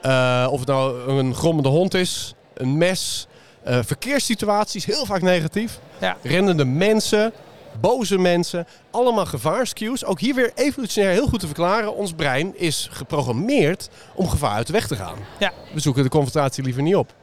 Eh, 0.00 0.48
of 0.50 0.58
het 0.58 0.68
nou 0.68 1.10
een 1.10 1.34
grommende 1.34 1.68
hond 1.68 1.94
is, 1.94 2.34
een 2.54 2.78
mes, 2.78 3.26
eh, 3.62 3.78
verkeerssituaties, 3.84 4.84
heel 4.84 5.06
vaak 5.06 5.22
negatief. 5.22 5.78
Ja. 6.00 6.16
Rennende 6.22 6.64
mensen, 6.64 7.32
boze 7.80 8.18
mensen, 8.18 8.66
allemaal 8.90 9.26
gevaarscues. 9.26 10.04
Ook 10.04 10.20
hier 10.20 10.34
weer 10.34 10.52
evolutionair 10.54 11.12
heel 11.12 11.28
goed 11.28 11.40
te 11.40 11.46
verklaren. 11.46 11.94
Ons 11.94 12.12
brein 12.12 12.58
is 12.58 12.88
geprogrammeerd 12.90 13.88
om 14.14 14.28
gevaar 14.28 14.54
uit 14.54 14.66
de 14.66 14.72
weg 14.72 14.86
te 14.86 14.96
gaan. 14.96 15.16
Ja. 15.38 15.52
We 15.74 15.80
zoeken 15.80 16.02
de 16.02 16.08
confrontatie 16.08 16.64
liever 16.64 16.82
niet 16.82 16.96
op. 16.96 17.14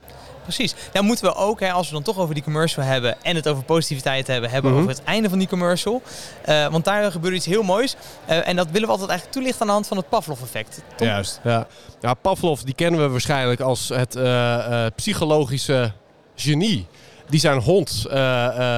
precies. 0.44 0.76
Nou 0.94 1.06
moeten 1.06 1.26
we 1.26 1.36
ook, 1.36 1.60
hè, 1.60 1.72
als 1.72 1.88
we 1.88 1.94
dan 1.94 2.04
toch 2.04 2.18
over 2.18 2.34
die 2.34 2.44
commercial 2.44 2.86
hebben 2.86 3.22
en 3.24 3.36
het 3.36 3.48
over 3.48 3.64
positiviteit 3.64 4.28
hebben, 4.28 4.50
hebben 4.50 4.72
Mhm. 4.72 4.80
over 4.80 4.94
het 4.94 5.04
einde 5.04 5.30
van 5.30 5.38
die 5.40 5.48
commercial. 5.48 6.02
Eh, 6.42 6.68
want 6.68 6.86
daar 6.86 7.12
gebeurt 7.12 7.36
iets 7.36 7.46
heel 7.46 7.64
moois. 7.64 7.96
Eh, 8.26 8.48
en 8.48 8.56
dat 8.56 8.68
willen 8.72 8.88
we 8.88 8.92
altijd 8.94 9.10
eigenlijk 9.10 9.38
toelichten 9.40 9.62
aan 9.62 9.68
de 9.68 9.74
hand 9.74 9.88
van 9.88 9.98
het 9.98 10.10
Pavlov-effect. 10.10 10.82
Juist. 10.98 11.40
Ja. 11.44 11.68
ja, 12.02 12.14
Pavlov 12.14 12.62
die 12.62 12.74
kennen 12.74 13.02
we 13.02 13.10
waarschijnlijk 13.10 13.60
als 13.62 13.90
het 13.90 14.16
eh, 14.16 14.86
psychologische 14.96 15.92
genie. 16.36 16.88
Die 17.30 17.40
zijn 17.40 17.60
hond 17.60 18.06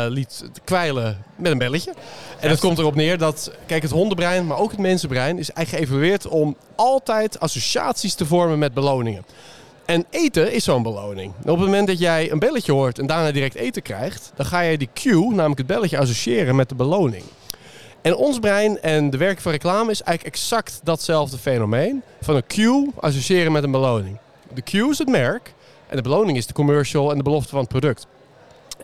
liet 0.07 0.43
kwijlen 0.63 1.23
met 1.35 1.51
een 1.51 1.57
belletje. 1.57 1.93
En 2.39 2.49
dat 2.49 2.59
komt 2.59 2.77
erop 2.77 2.95
neer 2.95 3.17
dat, 3.17 3.51
kijk, 3.65 3.81
het 3.81 3.91
hondenbrein, 3.91 4.47
maar 4.47 4.57
ook 4.57 4.71
het 4.71 4.79
mensenbrein 4.79 5.37
is 5.39 5.51
eigenlijk 5.51 5.87
geëvalueerd 5.87 6.27
om 6.27 6.55
altijd 6.75 7.39
associaties 7.39 8.13
te 8.13 8.25
vormen 8.25 8.59
met 8.59 8.73
beloningen. 8.73 9.25
En 9.85 10.05
eten 10.09 10.51
is 10.51 10.63
zo'n 10.63 10.83
beloning. 10.83 11.33
Op 11.41 11.45
het 11.45 11.57
moment 11.57 11.87
dat 11.87 11.99
jij 11.99 12.31
een 12.31 12.39
belletje 12.39 12.71
hoort 12.71 12.99
en 12.99 13.07
daarna 13.07 13.31
direct 13.31 13.55
eten 13.55 13.81
krijgt, 13.81 14.31
dan 14.35 14.45
ga 14.45 14.59
je 14.59 14.77
die 14.77 14.89
cue, 14.93 15.29
namelijk 15.29 15.57
het 15.57 15.67
belletje, 15.67 15.97
associëren 15.97 16.55
met 16.55 16.69
de 16.69 16.75
beloning. 16.75 17.23
En 18.01 18.15
ons 18.15 18.39
brein 18.39 18.81
en 18.81 19.09
de 19.09 19.17
werk 19.17 19.39
van 19.39 19.51
reclame 19.51 19.91
is 19.91 20.01
eigenlijk 20.01 20.35
exact 20.35 20.79
datzelfde 20.83 21.37
fenomeen. 21.37 22.03
Van 22.21 22.35
een 22.35 22.47
cue 22.47 22.89
associëren 22.99 23.51
met 23.51 23.63
een 23.63 23.71
beloning. 23.71 24.17
De 24.53 24.61
cue 24.61 24.89
is 24.89 24.97
het 24.97 25.09
merk 25.09 25.53
en 25.87 25.95
de 25.95 26.01
beloning 26.01 26.37
is 26.37 26.45
de 26.45 26.53
commercial 26.53 27.11
en 27.11 27.17
de 27.17 27.23
belofte 27.23 27.49
van 27.49 27.59
het 27.59 27.69
product. 27.69 28.07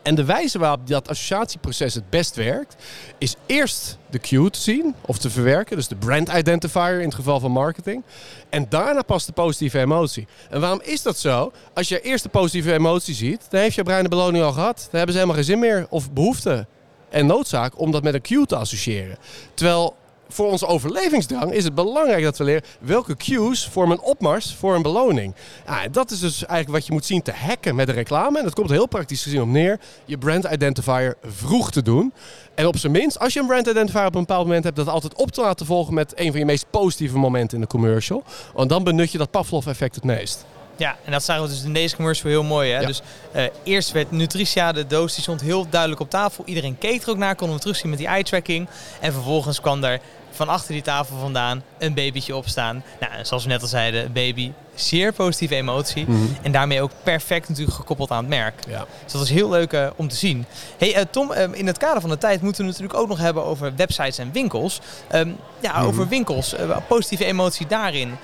En 0.04 0.16
de 0.16 0.26
wijze 0.26 0.60
waarop 0.60 0.88
dat 0.88 1.10
associatieproces 1.10 1.94
het 1.94 2.10
best 2.10 2.36
werkt, 2.36 2.76
is 3.18 3.36
eerst 3.46 3.98
de 4.10 4.20
cue 4.20 4.50
te 4.50 4.60
zien 4.60 4.96
of 5.02 5.18
te 5.18 5.30
verwerken, 5.30 5.76
dus 5.76 5.88
de 5.88 5.96
brand 5.96 6.30
identifier 6.30 7.00
in 7.00 7.06
het 7.06 7.16
geval 7.16 7.40
van 7.40 7.52
marketing. 7.52 8.04
En 8.50 8.66
daarna 8.70 9.02
pas 9.02 9.26
de 9.26 9.32
positieve 9.32 9.80
emotie. 9.80 10.28
En 10.50 10.62
waarom 10.62 10.82
is 10.84 11.02
dat 11.02 11.18
zo? 11.18 11.52
Als 11.74 11.88
je 11.90 12.02
eerst 12.02 12.24
de 12.24 12.30
positieve 12.30 12.74
emotie 12.74 13.16
ziet, 13.16 13.46
dan 13.50 13.60
heeft 13.60 13.76
je 13.76 13.84
brein 13.84 14.04
de 14.04 14.10
beloning 14.10 14.44
al 14.44 14.52
gehad. 14.52 14.78
Dan 14.78 14.88
hebben 14.92 15.12
ze 15.12 15.20
helemaal 15.20 15.36
geen 15.36 15.52
zin 15.52 15.60
meer 15.60 15.86
of 15.90 16.12
behoefte 16.12 16.68
en 17.10 17.26
noodzaak 17.26 17.80
om 17.80 17.92
dat 17.92 18.04
met 18.04 18.14
een 18.14 18.22
cue 18.22 18.46
te 18.46 18.56
associëren. 18.56 19.18
Terwijl 19.54 19.96
voor 20.30 20.48
onze 20.48 20.66
overlevingsdrang 20.66 21.52
is 21.52 21.64
het 21.64 21.76
belangrijk 21.76 22.24
dat 22.24 22.38
we 22.38 22.44
leren 22.44 22.64
welke 22.80 23.16
cues 23.16 23.68
vormen 23.68 23.98
een 23.98 24.04
opmars 24.04 24.56
voor 24.60 24.76
een 24.76 24.82
beloning. 24.82 25.36
Ja, 25.66 25.84
en 25.84 25.92
dat 25.92 26.12
is 26.12 26.20
dus 26.20 26.46
eigenlijk 26.46 26.70
wat 26.70 26.86
je 26.86 26.94
moet 26.94 27.06
zien 27.06 27.22
te 27.22 27.32
hacken 27.32 27.76
met 27.76 27.88
de 27.88 27.94
reclame. 27.94 28.38
En 28.38 28.44
dat 28.44 28.54
komt 28.54 28.70
heel 28.70 28.88
praktisch 28.88 29.24
gezien 29.24 29.42
op 29.42 29.48
neer. 29.48 29.80
Je 30.06 30.18
brand 30.18 30.46
identifier 30.52 31.16
vroeg 31.24 31.72
te 31.72 31.82
doen. 31.82 32.14
En 32.56 32.68
op 32.68 32.78
zijn 32.78 32.92
minst, 32.92 33.20
als 33.20 33.34
je 33.34 33.40
een 33.40 33.48
brand 33.48 33.68
identifier 33.68 34.06
op 34.06 34.16
een 34.16 34.22
bepaald 34.22 34.46
moment 34.46 34.64
hebt, 34.64 34.76
dat 34.76 34.88
altijd 34.88 35.16
op 35.16 35.32
te 35.32 35.42
laten 35.42 35.66
volgen 35.66 35.94
met 35.94 36.20
een 36.20 36.32
van 36.32 36.40
je 36.40 36.46
meest 36.46 36.66
positieve 36.70 37.18
momenten 37.18 37.58
in 37.58 37.64
de 37.64 37.70
commercial. 37.70 38.24
Want 38.54 38.70
dan 38.70 38.84
benut 38.84 39.12
je 39.12 39.18
dat 39.18 39.32
Pavlov-effect 39.32 39.96
het 39.96 40.04
meest. 40.04 40.46
Ja, 40.78 40.96
en 41.06 41.12
dat 41.12 41.24
zagen 41.24 41.44
we 41.44 41.50
dus 41.50 41.64
in 41.64 41.74
deze 41.74 41.96
commercial 41.96 42.32
heel 42.32 42.44
mooi. 42.44 42.72
Hè? 42.72 42.80
Ja. 42.80 42.88
Dus 42.88 43.02
eh, 43.32 43.44
eerst 43.64 43.92
werd 43.92 44.12
Nutricia, 44.12 44.72
de 44.72 44.88
doos, 44.88 45.14
die 45.14 45.22
stond 45.22 45.42
heel 45.42 45.70
duidelijk 45.70 46.02
op 46.02 46.10
tafel. 46.10 46.44
Iedereen 46.46 46.78
keek 46.78 47.04
er 47.04 47.10
ook 47.10 47.18
naar, 47.18 47.36
konden 47.36 47.56
we 47.56 47.62
terugzien 47.62 47.90
met 47.90 48.00
die 48.00 48.08
eye-tracking. 48.08 48.68
En 49.00 49.14
vervolgens 49.14 49.62
kwam 49.62 49.84
er 49.84 50.00
van 50.32 50.50
achter 50.50 50.74
die 50.74 50.82
tafel 50.82 51.18
vandaan 51.18 51.64
een 51.78 51.94
babytje 51.94 52.36
opstaan. 52.36 52.84
Nou, 53.00 53.12
zoals 53.26 53.44
we 53.44 53.50
net 53.50 53.62
al 53.62 53.68
zeiden, 53.68 54.06
een 54.06 54.12
baby, 54.14 54.52
zeer 54.76 55.14
positieve 55.14 55.56
emotie. 55.56 56.06
En 56.42 56.52
daarmee 56.52 56.82
ook 56.82 56.92
perfect 57.04 57.50
natuurlijk 57.50 57.78
gekoppeld 57.78 58.12
aan 58.12 58.18
het 58.18 58.28
merk. 58.28 58.64
Ja. 58.68 58.86
Dus 59.04 59.12
dat 59.12 59.22
is 59.22 59.30
heel 59.30 59.50
leuk 59.50 59.74
eh, 59.74 59.88
om 59.96 60.08
te 60.08 60.16
zien. 60.16 60.46
Hey, 60.78 60.96
eh, 60.96 61.06
Tom, 61.12 61.32
eh, 61.32 61.48
in 61.52 61.68
het 61.68 61.78
kader 61.78 62.02
van 62.02 62.10
de 62.10 62.18
tijd 62.18 62.42
moeten 62.42 62.62
we 62.62 62.68
natuurlijk 62.70 63.00
ook 63.00 63.08
nog 63.08 63.18
hebben 63.18 63.44
over 63.44 63.76
websites 63.76 64.18
en 64.18 64.32
winkels. 64.32 64.82
Ehm, 65.08 65.30
ja, 65.60 65.82
over 65.82 66.08
winkels, 66.08 66.56
positieve 66.88 67.26
emotie 67.26 67.68
daarin. 67.68 68.16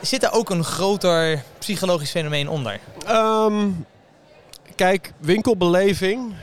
Zit 0.00 0.20
daar 0.20 0.32
ook 0.32 0.50
een 0.50 0.64
groter 0.64 1.42
psychologisch 1.58 2.10
fenomeen 2.10 2.48
onder? 2.48 2.80
Ehm, 3.06 3.68
kijk, 4.74 5.12
winkelbeleving 5.18 6.34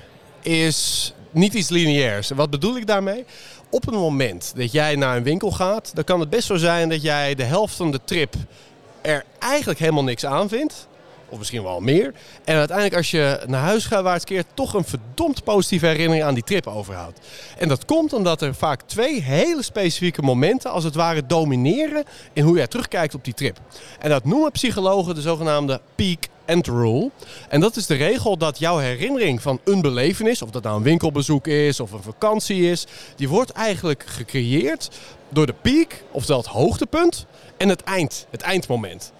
is 0.41 1.13
niet 1.31 1.53
iets 1.53 1.69
lineairs. 1.69 2.29
Wat 2.29 2.49
bedoel 2.49 2.77
ik 2.77 2.87
daarmee? 2.87 3.25
Op 3.69 3.85
het 3.85 3.95
moment 3.95 4.53
dat 4.55 4.71
jij 4.71 4.95
naar 4.95 5.17
een 5.17 5.23
winkel 5.23 5.51
gaat, 5.51 5.91
dan 5.95 6.03
kan 6.03 6.19
het 6.19 6.29
best 6.29 6.47
zo 6.47 6.55
zijn 6.55 6.89
dat 6.89 7.01
jij 7.01 7.35
de 7.35 7.43
helft 7.43 7.75
van 7.75 7.91
de 7.91 7.99
trip 8.05 8.33
er 9.01 9.25
eigenlijk 9.39 9.79
helemaal 9.79 10.03
niks 10.03 10.25
aan 10.25 10.49
vindt. 10.49 10.86
Of 11.29 11.37
misschien 11.37 11.63
wel 11.63 11.79
meer. 11.79 12.13
En 12.43 12.55
uiteindelijk 12.55 12.97
als 12.97 13.11
je 13.11 13.39
naar 13.47 13.61
huis 13.61 13.85
gaat 13.85 14.03
waar 14.03 14.13
het 14.13 14.23
keert, 14.23 14.45
toch 14.53 14.73
een 14.73 14.83
verdomd 14.83 15.43
positieve 15.43 15.85
herinnering 15.85 16.25
aan 16.25 16.33
die 16.33 16.43
trip 16.43 16.67
overhoudt. 16.67 17.19
En 17.57 17.67
dat 17.67 17.85
komt 17.85 18.13
omdat 18.13 18.41
er 18.41 18.55
vaak 18.55 18.81
twee 18.81 19.21
hele 19.21 19.63
specifieke 19.63 20.21
momenten 20.21 20.71
als 20.71 20.83
het 20.83 20.95
ware 20.95 21.25
domineren 21.25 22.03
in 22.33 22.43
hoe 22.43 22.57
jij 22.57 22.67
terugkijkt 22.67 23.15
op 23.15 23.23
die 23.23 23.33
trip. 23.33 23.59
En 23.99 24.09
dat 24.09 24.25
noemen 24.25 24.51
psychologen 24.51 25.15
de 25.15 25.21
zogenaamde 25.21 25.81
peak 25.95 26.27
end 26.47 26.67
rule. 26.67 27.11
En 27.49 27.59
dat 27.59 27.75
is 27.75 27.85
de 27.85 27.95
regel 27.95 28.37
dat 28.37 28.59
jouw 28.59 28.77
herinnering 28.77 29.41
van 29.41 29.59
een 29.63 29.81
belevenis, 29.81 30.41
of 30.41 30.49
dat 30.49 30.63
nou 30.63 30.77
een 30.77 30.83
winkelbezoek 30.83 31.47
is 31.47 31.79
of 31.79 31.91
een 31.91 32.01
vakantie 32.01 32.71
is, 32.71 32.85
die 33.15 33.29
wordt 33.29 33.51
eigenlijk 33.51 34.03
gecreëerd 34.07 34.89
door 35.29 35.45
de 35.45 35.55
piek, 35.61 36.03
oftewel 36.11 36.41
het 36.41 36.49
hoogtepunt, 36.49 37.25
en 37.57 37.69
het 37.69 37.83
eind, 37.83 38.27
het 38.29 38.41
eindmoment. 38.41 39.11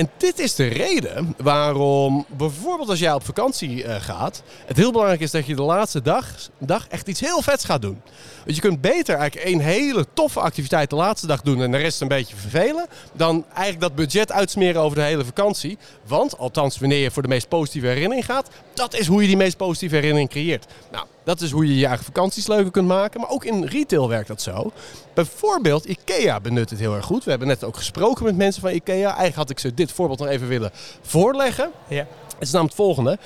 En 0.00 0.10
dit 0.16 0.38
is 0.38 0.54
de 0.54 0.66
reden 0.66 1.34
waarom 1.36 2.26
bijvoorbeeld 2.36 2.88
als 2.88 2.98
jij 2.98 3.12
op 3.12 3.24
vakantie 3.24 3.84
uh, 3.84 3.94
gaat, 3.98 4.42
het 4.66 4.76
heel 4.76 4.90
belangrijk 4.90 5.20
is 5.20 5.30
dat 5.30 5.46
je 5.46 5.54
de 5.54 5.62
laatste 5.62 6.02
dag, 6.02 6.34
dag 6.58 6.88
echt 6.88 7.08
iets 7.08 7.20
heel 7.20 7.42
vets 7.42 7.64
gaat 7.64 7.82
doen. 7.82 8.02
Want 8.44 8.56
je 8.56 8.62
kunt 8.62 8.80
beter 8.80 9.14
eigenlijk 9.14 9.48
één 9.48 9.60
hele 9.60 10.06
toffe 10.14 10.40
activiteit 10.40 10.90
de 10.90 10.96
laatste 10.96 11.26
dag 11.26 11.40
doen 11.40 11.62
en 11.62 11.70
de 11.70 11.76
rest 11.76 12.00
een 12.00 12.08
beetje 12.08 12.36
vervelen, 12.36 12.86
dan 13.12 13.44
eigenlijk 13.48 13.80
dat 13.80 13.94
budget 13.94 14.32
uitsmeren 14.32 14.82
over 14.82 14.96
de 14.96 15.02
hele 15.02 15.24
vakantie. 15.24 15.78
Want, 16.06 16.38
althans 16.38 16.78
wanneer 16.78 17.02
je 17.02 17.10
voor 17.10 17.22
de 17.22 17.28
meest 17.28 17.48
positieve 17.48 17.86
herinnering 17.86 18.24
gaat, 18.24 18.48
dat 18.74 18.94
is 18.94 19.06
hoe 19.06 19.20
je 19.20 19.28
die 19.28 19.36
meest 19.36 19.56
positieve 19.56 19.94
herinnering 19.94 20.30
creëert. 20.30 20.66
Nou, 20.90 21.06
dat 21.24 21.40
is 21.40 21.50
hoe 21.50 21.66
je 21.66 21.78
je 21.78 21.86
eigen 21.86 22.04
vakanties 22.04 22.46
leuker 22.46 22.70
kunt 22.70 22.88
maken. 22.88 23.20
Maar 23.20 23.30
ook 23.30 23.44
in 23.44 23.64
retail 23.64 24.08
werkt 24.08 24.28
dat 24.28 24.42
zo. 24.42 24.72
Bijvoorbeeld 25.14 25.84
IKEA 25.84 26.40
benut 26.40 26.70
het 26.70 26.78
heel 26.78 26.94
erg 26.94 27.04
goed. 27.04 27.24
We 27.24 27.30
hebben 27.30 27.48
net 27.48 27.64
ook 27.64 27.76
gesproken 27.76 28.24
met 28.24 28.36
mensen 28.36 28.62
van 28.62 28.70
IKEA. 28.70 29.06
Eigenlijk 29.06 29.36
had 29.36 29.50
ik 29.50 29.58
ze 29.58 29.74
dit 29.74 29.92
voorbeeld 29.92 30.18
nog 30.18 30.28
even 30.28 30.48
willen 30.48 30.70
voorleggen. 31.02 31.70
Ja. 31.88 32.06
Het 32.24 32.48
is 32.48 32.50
namelijk 32.50 32.76
het 32.76 32.84
volgende. 32.84 33.18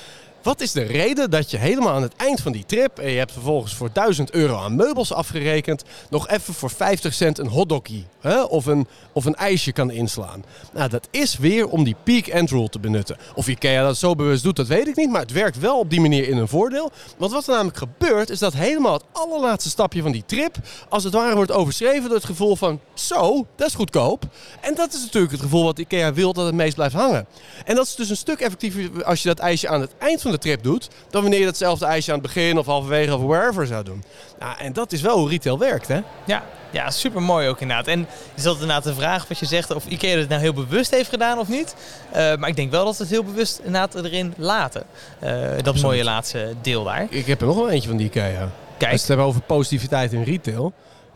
Wat 0.45 0.61
is 0.61 0.73
de 0.73 0.83
reden 0.83 1.31
dat 1.31 1.51
je 1.51 1.57
helemaal 1.57 1.95
aan 1.95 2.03
het 2.03 2.17
eind 2.17 2.41
van 2.41 2.53
die 2.53 2.67
trip, 2.67 2.99
en 2.99 3.11
je 3.11 3.19
hebt 3.19 3.33
vervolgens 3.33 3.75
voor 3.75 3.91
1000 3.93 4.31
euro 4.31 4.57
aan 4.57 4.77
meubels 4.77 5.13
afgerekend, 5.13 5.85
nog 6.11 6.29
even 6.29 6.55
voor 6.55 6.71
50 6.71 7.15
cent 7.15 7.39
een 7.39 7.47
hotdoggie 7.47 8.07
hè, 8.21 8.43
of, 8.43 8.67
een, 8.67 8.87
of 9.13 9.25
een 9.25 9.35
ijsje 9.35 9.73
kan 9.73 9.91
inslaan? 9.91 10.45
Nou, 10.73 10.89
dat 10.89 11.09
is 11.11 11.39
weer 11.39 11.69
om 11.69 11.85
die 11.85 11.97
peak 12.03 12.27
end 12.27 12.51
rule 12.51 12.69
te 12.69 12.79
benutten. 12.79 13.17
Of 13.35 13.49
Ikea 13.49 13.83
dat 13.83 13.97
zo 13.97 14.15
bewust 14.15 14.43
doet, 14.43 14.57
dat 14.57 14.67
weet 14.67 14.89
ik 14.89 14.97
niet, 14.97 15.11
maar 15.11 15.21
het 15.21 15.33
werkt 15.33 15.59
wel 15.59 15.79
op 15.79 15.91
die 15.91 16.01
manier 16.01 16.29
in 16.29 16.37
een 16.37 16.49
voordeel. 16.49 16.91
Want 17.19 17.33
wat 17.33 17.47
er 17.47 17.53
namelijk 17.53 17.77
gebeurt, 17.77 18.31
is 18.31 18.39
dat 18.39 18.53
helemaal 18.53 18.93
het 18.93 19.05
allerlaatste 19.13 19.71
stapje 19.71 20.03
van 20.03 20.13
die 20.13 20.25
trip, 20.27 20.57
als 20.89 21.05
het 21.05 21.13
ware 21.13 21.35
wordt 21.35 21.53
overschreven 21.53 22.05
door 22.05 22.17
het 22.17 22.25
gevoel 22.25 22.57
van, 22.57 22.81
zo, 22.95 23.47
dat 23.57 23.69
is 23.69 23.75
goedkoop. 23.75 24.25
En 24.61 24.75
dat 24.75 24.93
is 24.93 25.01
natuurlijk 25.01 25.33
het 25.33 25.43
gevoel 25.43 25.65
wat 25.65 25.79
Ikea 25.79 26.13
wil 26.13 26.33
dat 26.33 26.47
het 26.47 26.55
meest 26.55 26.75
blijft 26.75 26.95
hangen. 26.95 27.27
En 27.65 27.75
dat 27.75 27.87
is 27.87 27.95
dus 27.95 28.11
een 28.11 28.17
stuk 28.17 28.41
effectiever 28.41 29.05
als 29.05 29.23
je 29.23 29.29
dat 29.29 29.39
ijsje 29.39 29.69
aan 29.69 29.81
het 29.81 29.95
eind 29.99 30.23
van 30.23 30.33
de 30.35 30.41
trip 30.41 30.63
doet, 30.63 30.89
dan 31.11 31.23
wanneer 31.23 31.39
je 31.39 31.45
datzelfde 31.45 31.87
ijsje 31.87 32.13
aan 32.13 32.19
het 32.19 32.27
begin 32.27 32.59
of 32.59 32.67
halverwege 32.67 33.15
of 33.15 33.23
wherever 33.23 33.67
zou 33.67 33.85
doen. 33.85 34.05
Nou, 34.39 34.59
en 34.59 34.73
dat 34.73 34.93
is 34.93 35.01
wel 35.01 35.19
hoe 35.19 35.29
retail 35.29 35.59
werkt, 35.59 35.89
hè? 35.89 36.01
Ja, 36.25 36.43
ja, 36.75 36.91
super 36.91 37.23
mooi 37.23 37.49
ook 37.49 37.61
inderdaad. 37.61 37.87
En 37.87 38.07
is 38.35 38.43
dat 38.43 38.55
inderdaad 38.55 38.85
de 38.85 38.95
vraag 38.95 39.29
wat 39.29 39.39
je 39.39 39.47
zegt 39.47 39.75
of 39.75 39.87
Ikea 39.87 40.19
het 40.19 40.29
nou 40.29 40.41
heel 40.41 40.53
bewust 40.53 40.91
heeft 40.91 41.09
gedaan 41.09 41.39
of 41.39 41.49
niet. 41.49 41.75
Uh, 42.09 42.35
maar 42.35 42.49
ik 42.49 42.57
denk 42.57 42.71
wel 42.71 42.85
dat 42.85 42.99
het 42.99 43.09
heel 43.09 43.25
bewust 43.25 43.59
inderdaad 43.59 43.95
erin 43.95 44.35
laten. 44.37 44.83
Uh, 45.25 45.49
dat 45.63 45.81
mooie 45.81 46.05
laatste 46.05 46.55
deel 46.63 46.85
daar. 46.85 47.07
Ik 47.11 47.27
heb 47.27 47.41
er 47.41 47.47
nog 47.47 47.57
wel 47.57 47.71
eentje 47.71 47.89
van 47.89 47.97
die 47.97 48.07
Ikea. 48.07 48.51
Kijk. 48.79 48.93
Als 48.93 49.01
we 49.01 49.07
het 49.07 49.07
hebben 49.07 49.27
over 49.27 49.41
positiviteit 49.41 50.13
in 50.13 50.23
retail. 50.23 50.73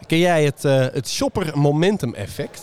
Ken 0.07 0.19
jij 0.19 0.45
het, 0.45 0.65
uh, 0.65 0.87
het 0.93 1.09
shopper 1.09 1.59
momentum 1.59 2.15
effect? 2.15 2.63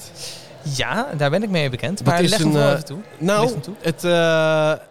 Ja, 0.62 1.08
daar 1.18 1.30
ben 1.30 1.44
ik 1.44 1.50
mee 1.50 1.70
bekend. 1.70 2.06
Maar 2.06 2.22
leg 2.22 2.40
hem 2.40 2.58
even 2.58 2.86
toe. 2.86 3.00
Nou, 3.18 3.52
Het, 3.82 4.02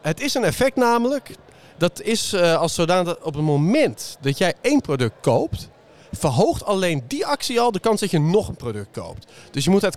het 0.02 0.20
is 0.20 0.34
een 0.34 0.44
effect 0.44 0.76
namelijk 0.76 1.30
dat 1.76 2.00
is 2.00 2.32
uh, 2.32 2.56
als 2.56 2.74
zodanig 2.74 3.16
op 3.22 3.34
het 3.34 3.44
moment 3.44 4.18
dat 4.20 4.38
jij 4.38 4.54
één 4.60 4.80
product 4.80 5.14
koopt, 5.20 5.68
verhoogt 6.12 6.64
alleen 6.64 7.04
die 7.08 7.26
actie 7.26 7.60
al 7.60 7.72
de 7.72 7.80
kans 7.80 8.00
dat 8.00 8.10
je 8.10 8.20
nog 8.20 8.48
een 8.48 8.56
product 8.56 8.88
koopt. 8.92 9.26
Dus 9.50 9.64
je 9.64 9.70
moet 9.70 9.82
het 9.82 9.96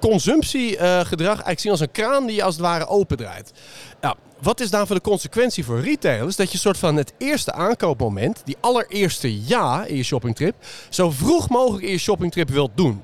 consumptiegedrag 0.00 1.26
eigenlijk 1.26 1.60
zien 1.60 1.70
als 1.70 1.80
een 1.80 1.90
kraan 1.90 2.26
die 2.26 2.36
je 2.36 2.42
als 2.42 2.54
het 2.54 2.64
ware 2.64 2.86
opendraait. 2.86 3.52
Nou, 4.00 4.16
wat 4.42 4.60
is 4.60 4.70
daarvoor 4.70 4.96
de 4.96 5.02
consequentie 5.02 5.64
voor 5.64 5.80
retailers? 5.80 6.36
Dat 6.36 6.52
je 6.52 6.58
soort 6.58 6.78
van 6.78 6.96
het 6.96 7.12
eerste 7.18 7.52
aankoopmoment, 7.52 8.42
die 8.44 8.56
allereerste 8.60 9.46
ja 9.46 9.84
in 9.84 9.96
je 9.96 10.02
shoppingtrip, 10.02 10.54
zo 10.88 11.10
vroeg 11.10 11.48
mogelijk 11.48 11.84
in 11.84 11.90
je 11.90 11.98
shoppingtrip 11.98 12.48
wilt 12.48 12.70
doen. 12.74 13.02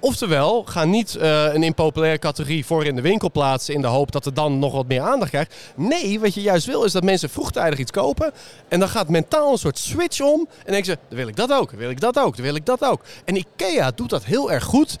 Oftewel, 0.00 0.64
ga 0.64 0.84
niet 0.84 1.16
uh, 1.20 1.54
een 1.54 1.62
impopulaire 1.62 2.18
categorie 2.18 2.66
voor 2.66 2.84
in 2.84 2.96
de 2.96 3.02
winkel 3.02 3.30
plaatsen 3.30 3.74
in 3.74 3.80
de 3.80 3.86
hoop 3.86 4.12
dat 4.12 4.24
het 4.24 4.36
dan 4.36 4.58
nog 4.58 4.72
wat 4.72 4.88
meer 4.88 5.00
aandacht 5.00 5.30
krijgt. 5.30 5.54
Nee, 5.76 6.20
wat 6.20 6.34
je 6.34 6.40
juist 6.40 6.66
wil 6.66 6.84
is 6.84 6.92
dat 6.92 7.02
mensen 7.02 7.30
vroegtijdig 7.30 7.78
iets 7.78 7.90
kopen 7.90 8.32
en 8.68 8.80
dan 8.80 8.88
gaat 8.88 9.08
mentaal 9.08 9.52
een 9.52 9.58
soort 9.58 9.78
switch 9.78 10.20
om 10.20 10.48
en 10.64 10.72
denken 10.72 10.84
ze, 10.84 10.98
dan 11.08 11.18
wil 11.18 11.28
ik 11.28 11.36
dat 11.36 11.52
ook, 11.52 11.70
dan 11.70 11.78
wil 11.78 11.90
ik 11.90 12.00
dat 12.00 12.18
ook, 12.18 12.36
dan 12.36 12.44
wil 12.44 12.54
ik 12.54 12.66
dat 12.66 12.84
ook. 12.84 13.00
En 13.24 13.36
IKEA 13.36 13.90
doet 13.94 14.10
dat 14.10 14.24
heel 14.24 14.52
erg 14.52 14.64
goed 14.64 14.98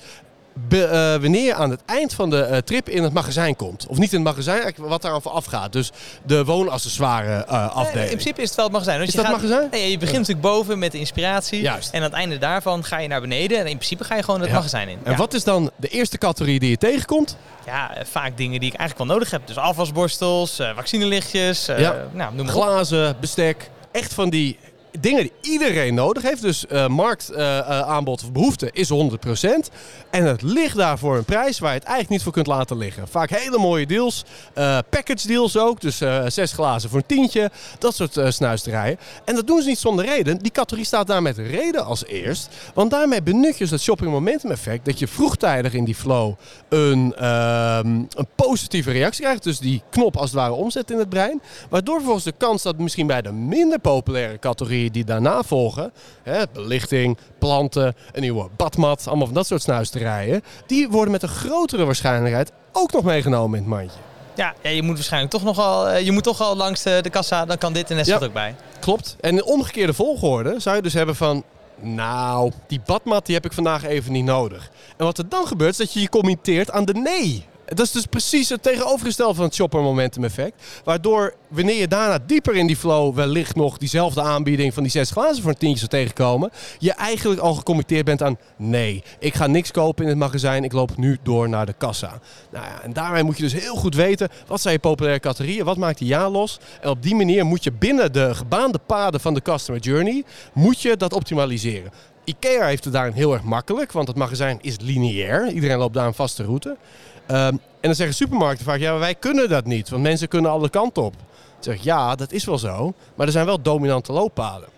be, 0.68 0.76
uh, 0.76 1.22
wanneer 1.22 1.44
je 1.44 1.54
aan 1.54 1.70
het 1.70 1.80
eind 1.86 2.14
van 2.14 2.30
de 2.30 2.48
uh, 2.50 2.56
trip 2.56 2.88
in 2.88 3.02
het 3.02 3.12
magazijn 3.12 3.56
komt. 3.56 3.86
Of 3.86 3.98
niet 3.98 4.12
in 4.12 4.24
het 4.24 4.36
magazijn, 4.36 4.74
wat 4.76 5.02
daar 5.02 5.12
aan 5.12 5.22
vooraf 5.22 5.44
gaat. 5.44 5.72
Dus 5.72 5.90
de 6.26 6.44
woonaccessoire 6.44 7.44
uh, 7.48 7.66
afdeling. 7.66 7.94
Nee, 7.94 8.02
in 8.02 8.10
principe 8.10 8.42
is 8.42 8.46
het 8.46 8.56
wel 8.56 8.64
het 8.64 8.74
magazijn. 8.74 9.00
is 9.00 9.10
je 9.10 9.16
dat 9.16 9.26
gaat, 9.26 9.34
magazijn? 9.34 9.68
Nee, 9.70 9.90
je 9.90 9.98
begint 9.98 10.18
natuurlijk 10.18 10.46
boven 10.46 10.78
met 10.78 10.92
de 10.92 10.98
inspiratie. 10.98 11.60
Juist. 11.60 11.90
En 11.90 11.98
aan 11.98 12.04
het 12.04 12.12
einde 12.12 12.38
daarvan 12.38 12.84
ga 12.84 12.98
je 12.98 13.08
naar 13.08 13.20
beneden. 13.20 13.58
En 13.58 13.66
in 13.66 13.76
principe 13.76 14.04
ga 14.04 14.16
je 14.16 14.22
gewoon 14.22 14.40
het 14.40 14.52
magazijn 14.52 14.88
in. 14.88 14.98
En 15.02 15.16
wat 15.16 15.34
is 15.34 15.44
dan 15.44 15.70
de 15.76 15.88
eerste 15.88 16.18
categorie 16.18 16.58
die 16.58 16.70
je 16.70 16.76
tegenkomt? 16.76 17.36
Ja, 17.66 17.94
vaak 18.04 18.36
dingen 18.36 18.60
die 18.60 18.70
ik 18.70 18.76
eigenlijk 18.76 19.08
wel 19.08 19.18
nodig 19.18 19.30
heb. 19.30 19.46
Dus 19.46 19.56
afwasborstels, 19.56 20.60
vaccinelichtjes, 20.74 21.66
nou, 22.12 22.34
noem 22.34 22.46
maar 22.46 22.54
glazen, 22.54 23.16
bestek. 23.20 23.70
Echt 23.92 24.14
van 24.14 24.30
die 24.30 24.58
dingen 25.00 25.22
die 25.22 25.32
iedereen 25.52 25.94
nodig 25.94 26.22
heeft. 26.22 26.42
Dus 26.42 26.64
uh, 26.72 26.88
marktaanbod 26.88 28.22
of 28.22 28.32
behoefte 28.32 28.70
is 28.72 28.92
100%. 28.92 28.94
En 30.10 30.24
het 30.24 30.42
ligt 30.42 30.76
daar 30.76 30.98
voor 30.98 31.16
een 31.16 31.24
prijs 31.24 31.58
waar 31.58 31.72
je 31.72 31.78
het 31.78 31.86
eigenlijk 31.86 32.10
niet 32.10 32.22
voor 32.22 32.32
kunt 32.32 32.46
laten 32.46 32.76
liggen. 32.76 33.08
Vaak 33.08 33.30
hele 33.30 33.58
mooie 33.58 33.86
deals. 33.86 34.24
Uh, 34.58 34.78
package 34.90 35.26
deals 35.26 35.56
ook. 35.56 35.80
Dus 35.80 35.96
zes 36.26 36.52
glazen 36.52 36.90
voor 36.90 36.98
een 36.98 37.06
tientje. 37.06 37.50
Dat 37.78 37.94
soort 37.94 38.34
snuisterijen. 38.34 38.98
En 39.24 39.34
dat 39.34 39.46
doen 39.46 39.62
ze 39.62 39.68
niet 39.68 39.78
zonder 39.78 40.04
reden. 40.04 40.38
Die 40.38 40.52
categorie 40.52 40.86
staat 40.86 41.06
daar 41.06 41.22
met 41.22 41.38
reden 41.38 41.84
als 41.84 42.04
eerst. 42.06 42.48
Want 42.74 42.90
daarmee 42.90 43.22
benut 43.22 43.52
je 43.52 43.58
dus 43.58 43.70
dat 43.70 43.80
shopping 43.80 44.10
momentum 44.10 44.50
effect. 44.50 44.84
Dat 44.84 44.98
je 44.98 45.08
vroegtijdig 45.08 45.72
in 45.72 45.84
die 45.84 45.94
flow 45.94 46.34
een, 46.68 47.14
ehm, 47.16 47.86
een 47.88 48.28
positieve 48.34 48.90
reactie 48.90 49.24
krijgt. 49.24 49.42
Dus 49.42 49.58
die 49.58 49.82
knop 49.90 50.16
als 50.16 50.30
het 50.30 50.38
ware 50.38 50.52
omzet 50.52 50.90
in 50.90 50.98
het 50.98 51.08
brein. 51.08 51.42
Waardoor 51.68 51.94
vervolgens 51.94 52.24
de 52.24 52.34
kans 52.38 52.62
dat 52.62 52.78
misschien 52.78 53.06
bij 53.06 53.22
de 53.22 53.32
minder 53.32 53.78
populaire 53.78 54.38
categorie 54.38 54.87
die 54.90 55.04
daarna 55.04 55.42
volgen, 55.42 55.92
hè, 56.22 56.42
belichting, 56.52 57.18
planten, 57.38 57.94
een 58.12 58.20
nieuwe 58.20 58.48
badmat, 58.56 59.06
allemaal 59.06 59.26
van 59.26 59.34
dat 59.34 59.46
soort 59.46 59.62
snuisterijen, 59.62 60.42
die 60.66 60.88
worden 60.88 61.12
met 61.12 61.22
een 61.22 61.28
grotere 61.28 61.84
waarschijnlijkheid 61.84 62.52
ook 62.72 62.92
nog 62.92 63.04
meegenomen 63.04 63.58
in 63.58 63.64
het 63.64 63.72
mandje. 63.72 63.98
Ja, 64.34 64.54
ja, 64.62 64.70
je 64.70 64.82
moet 64.82 64.94
waarschijnlijk 64.94 65.32
toch 65.32 65.42
nog 65.42 65.58
al, 65.58 65.88
eh, 65.88 66.04
je 66.04 66.12
moet 66.12 66.22
toch 66.22 66.40
al 66.40 66.56
langs 66.56 66.82
de, 66.82 66.98
de 67.02 67.10
kassa, 67.10 67.44
dan 67.44 67.58
kan 67.58 67.72
dit 67.72 67.90
en 67.90 67.96
net 67.96 68.22
ook 68.22 68.32
bij. 68.32 68.54
Klopt. 68.80 69.16
En 69.20 69.36
in 69.36 69.44
omgekeerde 69.44 69.94
volgorde 69.94 70.60
zou 70.60 70.76
je 70.76 70.82
dus 70.82 70.92
hebben 70.92 71.16
van, 71.16 71.44
nou, 71.80 72.52
die 72.66 72.80
badmat 72.86 73.26
die 73.26 73.34
heb 73.34 73.44
ik 73.44 73.52
vandaag 73.52 73.84
even 73.84 74.12
niet 74.12 74.24
nodig. 74.24 74.70
En 74.96 75.04
wat 75.04 75.18
er 75.18 75.28
dan 75.28 75.46
gebeurt 75.46 75.70
is 75.70 75.76
dat 75.76 75.92
je 75.92 76.00
je 76.00 76.08
committeert 76.08 76.70
aan 76.70 76.84
de 76.84 76.94
nee. 76.94 77.46
Dat 77.74 77.86
is 77.86 77.92
dus 77.92 78.06
precies 78.06 78.48
het 78.48 78.62
tegenovergestelde 78.62 79.34
van 79.34 79.44
het 79.44 79.54
shopper 79.54 79.82
momentum 79.82 80.24
effect. 80.24 80.62
Waardoor 80.84 81.34
wanneer 81.48 81.74
je 81.74 81.88
daarna 81.88 82.18
dieper 82.26 82.54
in 82.56 82.66
die 82.66 82.76
flow 82.76 83.14
wellicht 83.14 83.56
nog 83.56 83.78
diezelfde 83.78 84.22
aanbieding 84.22 84.74
van 84.74 84.82
die 84.82 84.92
zes 84.92 85.10
glazen 85.10 85.42
voor 85.42 85.50
een 85.50 85.58
tientje 85.58 85.78
zou 85.78 85.90
tegenkomen. 85.90 86.50
Je 86.78 86.92
eigenlijk 86.92 87.40
al 87.40 87.54
gecommitteerd 87.54 88.04
bent 88.04 88.22
aan 88.22 88.38
nee, 88.56 89.02
ik 89.18 89.34
ga 89.34 89.46
niks 89.46 89.70
kopen 89.70 90.02
in 90.02 90.08
het 90.10 90.18
magazijn. 90.18 90.64
Ik 90.64 90.72
loop 90.72 90.96
nu 90.96 91.18
door 91.22 91.48
naar 91.48 91.66
de 91.66 91.74
kassa. 91.78 92.20
Nou 92.50 92.64
ja, 92.64 92.82
en 92.82 92.92
daarmee 92.92 93.22
moet 93.22 93.36
je 93.36 93.42
dus 93.42 93.52
heel 93.52 93.76
goed 93.76 93.94
weten 93.94 94.28
wat 94.46 94.60
zijn 94.60 94.74
je 94.74 94.80
populaire 94.80 95.20
categorieën. 95.20 95.64
Wat 95.64 95.76
maakt 95.76 95.98
die 95.98 96.08
ja 96.08 96.30
los? 96.30 96.58
En 96.80 96.90
op 96.90 97.02
die 97.02 97.14
manier 97.14 97.46
moet 97.46 97.64
je 97.64 97.72
binnen 97.72 98.12
de 98.12 98.34
gebaande 98.34 98.78
paden 98.86 99.20
van 99.20 99.34
de 99.34 99.42
customer 99.42 99.80
journey 99.80 100.24
moet 100.52 100.80
je 100.80 100.96
dat 100.96 101.12
optimaliseren. 101.12 101.92
IKEA 102.24 102.66
heeft 102.66 102.84
het 102.84 102.92
daarin 102.92 103.12
heel 103.12 103.32
erg 103.32 103.42
makkelijk, 103.42 103.92
want 103.92 104.08
het 104.08 104.16
magazijn 104.16 104.58
is 104.60 104.76
lineair. 104.80 105.50
Iedereen 105.50 105.78
loopt 105.78 105.94
daar 105.94 106.06
een 106.06 106.14
vaste 106.14 106.44
route. 106.44 106.76
Um, 107.30 107.36
en 107.36 107.60
dan 107.80 107.94
zeggen 107.94 108.16
supermarkten 108.16 108.64
vaak, 108.64 108.78
ja, 108.78 108.98
wij 108.98 109.14
kunnen 109.14 109.48
dat 109.48 109.64
niet, 109.64 109.88
want 109.88 110.02
mensen 110.02 110.28
kunnen 110.28 110.50
alle 110.50 110.70
kanten 110.70 111.02
op. 111.02 111.14
Dan 111.16 111.26
zeg 111.60 111.74
ik, 111.74 111.80
ja, 111.80 112.14
dat 112.14 112.32
is 112.32 112.44
wel 112.44 112.58
zo, 112.58 112.94
maar 113.14 113.26
er 113.26 113.32
zijn 113.32 113.46
wel 113.46 113.62
dominante 113.62 114.12
looppaden. 114.12 114.68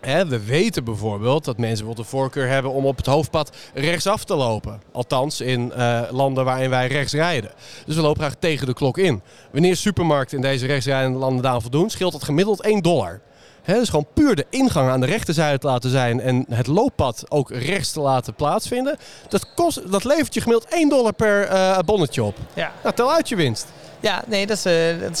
We 0.00 0.44
weten 0.44 0.84
bijvoorbeeld 0.84 1.44
dat 1.44 1.58
mensen 1.58 1.76
bijvoorbeeld 1.76 2.10
de 2.10 2.16
voorkeur 2.16 2.48
hebben 2.48 2.72
om 2.72 2.86
op 2.86 2.96
het 2.96 3.06
hoofdpad 3.06 3.56
rechtsaf 3.74 4.24
te 4.24 4.34
lopen. 4.34 4.80
Althans 4.92 5.40
in 5.40 5.72
uh, 5.76 6.00
landen 6.10 6.44
waarin 6.44 6.70
wij 6.70 6.86
rechts 6.86 7.12
rijden. 7.12 7.50
Dus 7.86 7.96
we 7.96 8.02
lopen 8.02 8.20
graag 8.20 8.34
tegen 8.38 8.66
de 8.66 8.74
klok 8.74 8.98
in. 8.98 9.22
Wanneer 9.52 9.76
supermarkten 9.76 10.36
in 10.36 10.42
deze 10.42 10.66
rechtsrijdende 10.66 11.18
landen 11.18 11.42
daar 11.42 11.60
voldoen, 11.60 11.90
scheelt 11.90 12.12
dat 12.12 12.24
gemiddeld 12.24 12.62
1 12.62 12.82
dollar. 12.82 13.20
Hè, 13.66 13.74
dus 13.74 13.88
gewoon 13.88 14.06
puur 14.14 14.34
de 14.34 14.46
ingang 14.50 14.90
aan 14.90 15.00
de 15.00 15.06
rechterzijde 15.06 15.58
te 15.58 15.66
laten 15.66 15.90
zijn 15.90 16.20
en 16.20 16.46
het 16.50 16.66
looppad 16.66 17.24
ook 17.28 17.50
rechts 17.50 17.92
te 17.92 18.00
laten 18.00 18.34
plaatsvinden. 18.34 18.96
Dat, 19.28 19.54
kost, 19.54 19.90
dat 19.90 20.04
levert 20.04 20.34
je 20.34 20.40
gemiddeld 20.40 20.72
1 20.72 20.88
dollar 20.88 21.12
per 21.12 21.50
uh, 21.50 21.78
bonnetje 21.78 22.22
op. 22.22 22.36
Ja. 22.54 22.72
Nou, 22.82 22.94
tel 22.94 23.12
uit 23.12 23.28
je 23.28 23.36
winst. 23.36 23.66
Ja, 24.00 24.24
nee, 24.26 24.46
dat 24.46 24.56
is, 24.56 24.62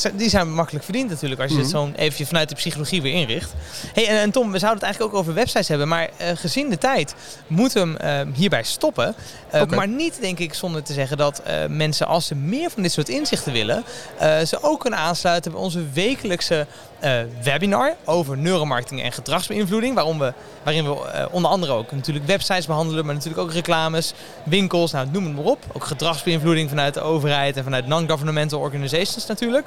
dat 0.02 0.12
die 0.14 0.28
zijn 0.28 0.54
makkelijk 0.54 0.84
verdiend 0.84 1.10
natuurlijk 1.10 1.40
als 1.40 1.50
je 1.50 1.58
het 1.58 1.72
mhm. 1.72 1.76
zo 1.76 1.90
even 1.96 2.26
vanuit 2.26 2.48
de 2.48 2.54
psychologie 2.54 3.02
weer 3.02 3.12
inricht. 3.12 3.54
Hey, 3.92 4.08
en, 4.08 4.30
Tom, 4.30 4.52
we 4.52 4.58
zouden 4.58 4.78
het 4.78 4.82
eigenlijk 4.82 5.14
ook 5.14 5.20
over 5.20 5.34
websites 5.34 5.68
hebben, 5.68 5.88
maar 5.88 6.10
uh, 6.20 6.26
gezien 6.34 6.70
de 6.70 6.78
tijd 6.78 7.14
moeten 7.46 7.92
we 7.92 7.98
hem 8.04 8.26
uh, 8.28 8.34
hierbij 8.36 8.62
stoppen. 8.62 9.14
Uh, 9.54 9.64
Maar 9.64 9.88
niet, 9.88 10.20
denk 10.20 10.38
ik, 10.38 10.54
zonder 10.54 10.82
te 10.82 10.92
zeggen 10.92 11.16
dat 11.16 11.42
mensen, 11.68 12.06
als 12.06 12.26
ze 12.26 12.34
meer 12.34 12.70
van 12.70 12.82
dit 12.82 12.92
soort 12.92 13.08
inzichten 13.08 13.52
willen, 13.52 13.84
ze 14.20 14.58
ook 14.60 14.80
kunnen 14.80 14.98
aansluiten 14.98 15.52
bij 15.52 15.60
onze 15.60 15.84
wekelijkse 15.92 16.66
webinar 17.42 17.94
over 18.04 18.38
neuromarketing 18.38 19.02
en 19.02 19.12
gedragsbeïnvloeding. 19.12 19.94
Waarom 19.94 20.18
we, 20.18 20.32
waarin 20.62 20.84
we 20.84 21.28
onder 21.30 21.50
andere 21.50 21.72
ook 21.72 21.92
natuurlijk 21.92 22.26
websites 22.26 22.66
behandelen, 22.66 23.04
maar 23.04 23.14
natuurlijk 23.14 23.42
ook 23.42 23.52
reclames, 23.52 24.14
winkels, 24.44 24.92
nou, 24.92 25.06
noem 25.12 25.24
het 25.24 25.34
maar 25.34 25.44
op. 25.44 25.58
Ook 25.72 25.84
gedragsbeïnvloeding 25.84 26.68
vanuit 26.68 26.94
de 26.94 27.00
overheid 27.00 27.56
en 27.56 27.64
vanuit 27.64 27.86
non-governmental 27.86 28.60
organizations 28.60 29.26
natuurlijk. 29.26 29.66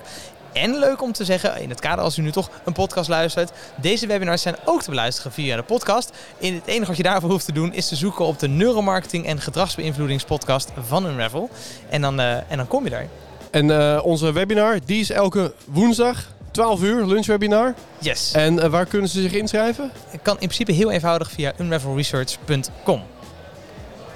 En 0.53 0.79
leuk 0.79 1.01
om 1.01 1.11
te 1.11 1.25
zeggen, 1.25 1.61
in 1.61 1.69
het 1.69 1.79
kader 1.79 2.03
als 2.03 2.17
u 2.17 2.21
nu 2.21 2.31
toch 2.31 2.49
een 2.65 2.73
podcast 2.73 3.09
luistert, 3.09 3.51
deze 3.75 4.07
webinars 4.07 4.41
zijn 4.41 4.55
ook 4.65 4.81
te 4.81 4.89
beluisteren 4.89 5.31
via 5.31 5.55
de 5.55 5.63
podcast. 5.63 6.11
In 6.37 6.53
het 6.53 6.65
enige 6.65 6.85
wat 6.85 6.97
je 6.97 7.03
daarvoor 7.03 7.29
hoeft 7.29 7.45
te 7.45 7.51
doen 7.51 7.73
is 7.73 7.87
te 7.87 7.95
zoeken 7.95 8.25
op 8.25 8.39
de 8.39 8.47
neuromarketing 8.47 9.25
en 9.25 9.41
gedragsbeïnvloedingspodcast 9.41 10.71
van 10.87 11.05
Unravel. 11.05 11.49
En 11.89 12.01
dan, 12.01 12.19
uh, 12.19 12.35
en 12.35 12.57
dan 12.57 12.67
kom 12.67 12.83
je 12.83 12.89
daar. 12.89 13.07
En 13.51 14.01
onze 14.01 14.31
webinar, 14.31 14.79
die 14.85 14.99
is 14.99 15.09
elke 15.09 15.53
woensdag 15.65 16.27
12 16.59 16.81
uur, 16.81 17.05
lunchwebinar. 17.05 17.73
Yes. 17.99 18.31
En 18.31 18.53
uh, 18.53 18.65
waar 18.65 18.85
kunnen 18.85 19.09
ze 19.09 19.21
zich 19.21 19.33
inschrijven? 19.33 19.91
Het 20.07 20.21
kan 20.21 20.33
in 20.33 20.47
principe 20.47 20.71
heel 20.71 20.91
eenvoudig 20.91 21.31
via 21.31 21.53
unravelresearch.com. 21.57 23.03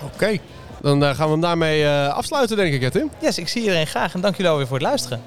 Oké. 0.03 0.37
Dan 0.81 1.15
gaan 1.15 1.25
we 1.25 1.31
hem 1.31 1.41
daarmee 1.41 1.87
afsluiten, 1.87 2.57
denk 2.57 2.73
ik, 2.73 2.81
hè, 2.81 2.91
Tim? 2.91 3.11
Yes, 3.21 3.37
ik 3.37 3.47
zie 3.47 3.61
iedereen 3.61 3.87
graag 3.87 4.13
en 4.13 4.21
dank 4.21 4.35
jullie 4.35 4.51
alweer 4.51 4.67
voor 4.67 4.77
het 4.77 4.85
luisteren. 4.85 5.21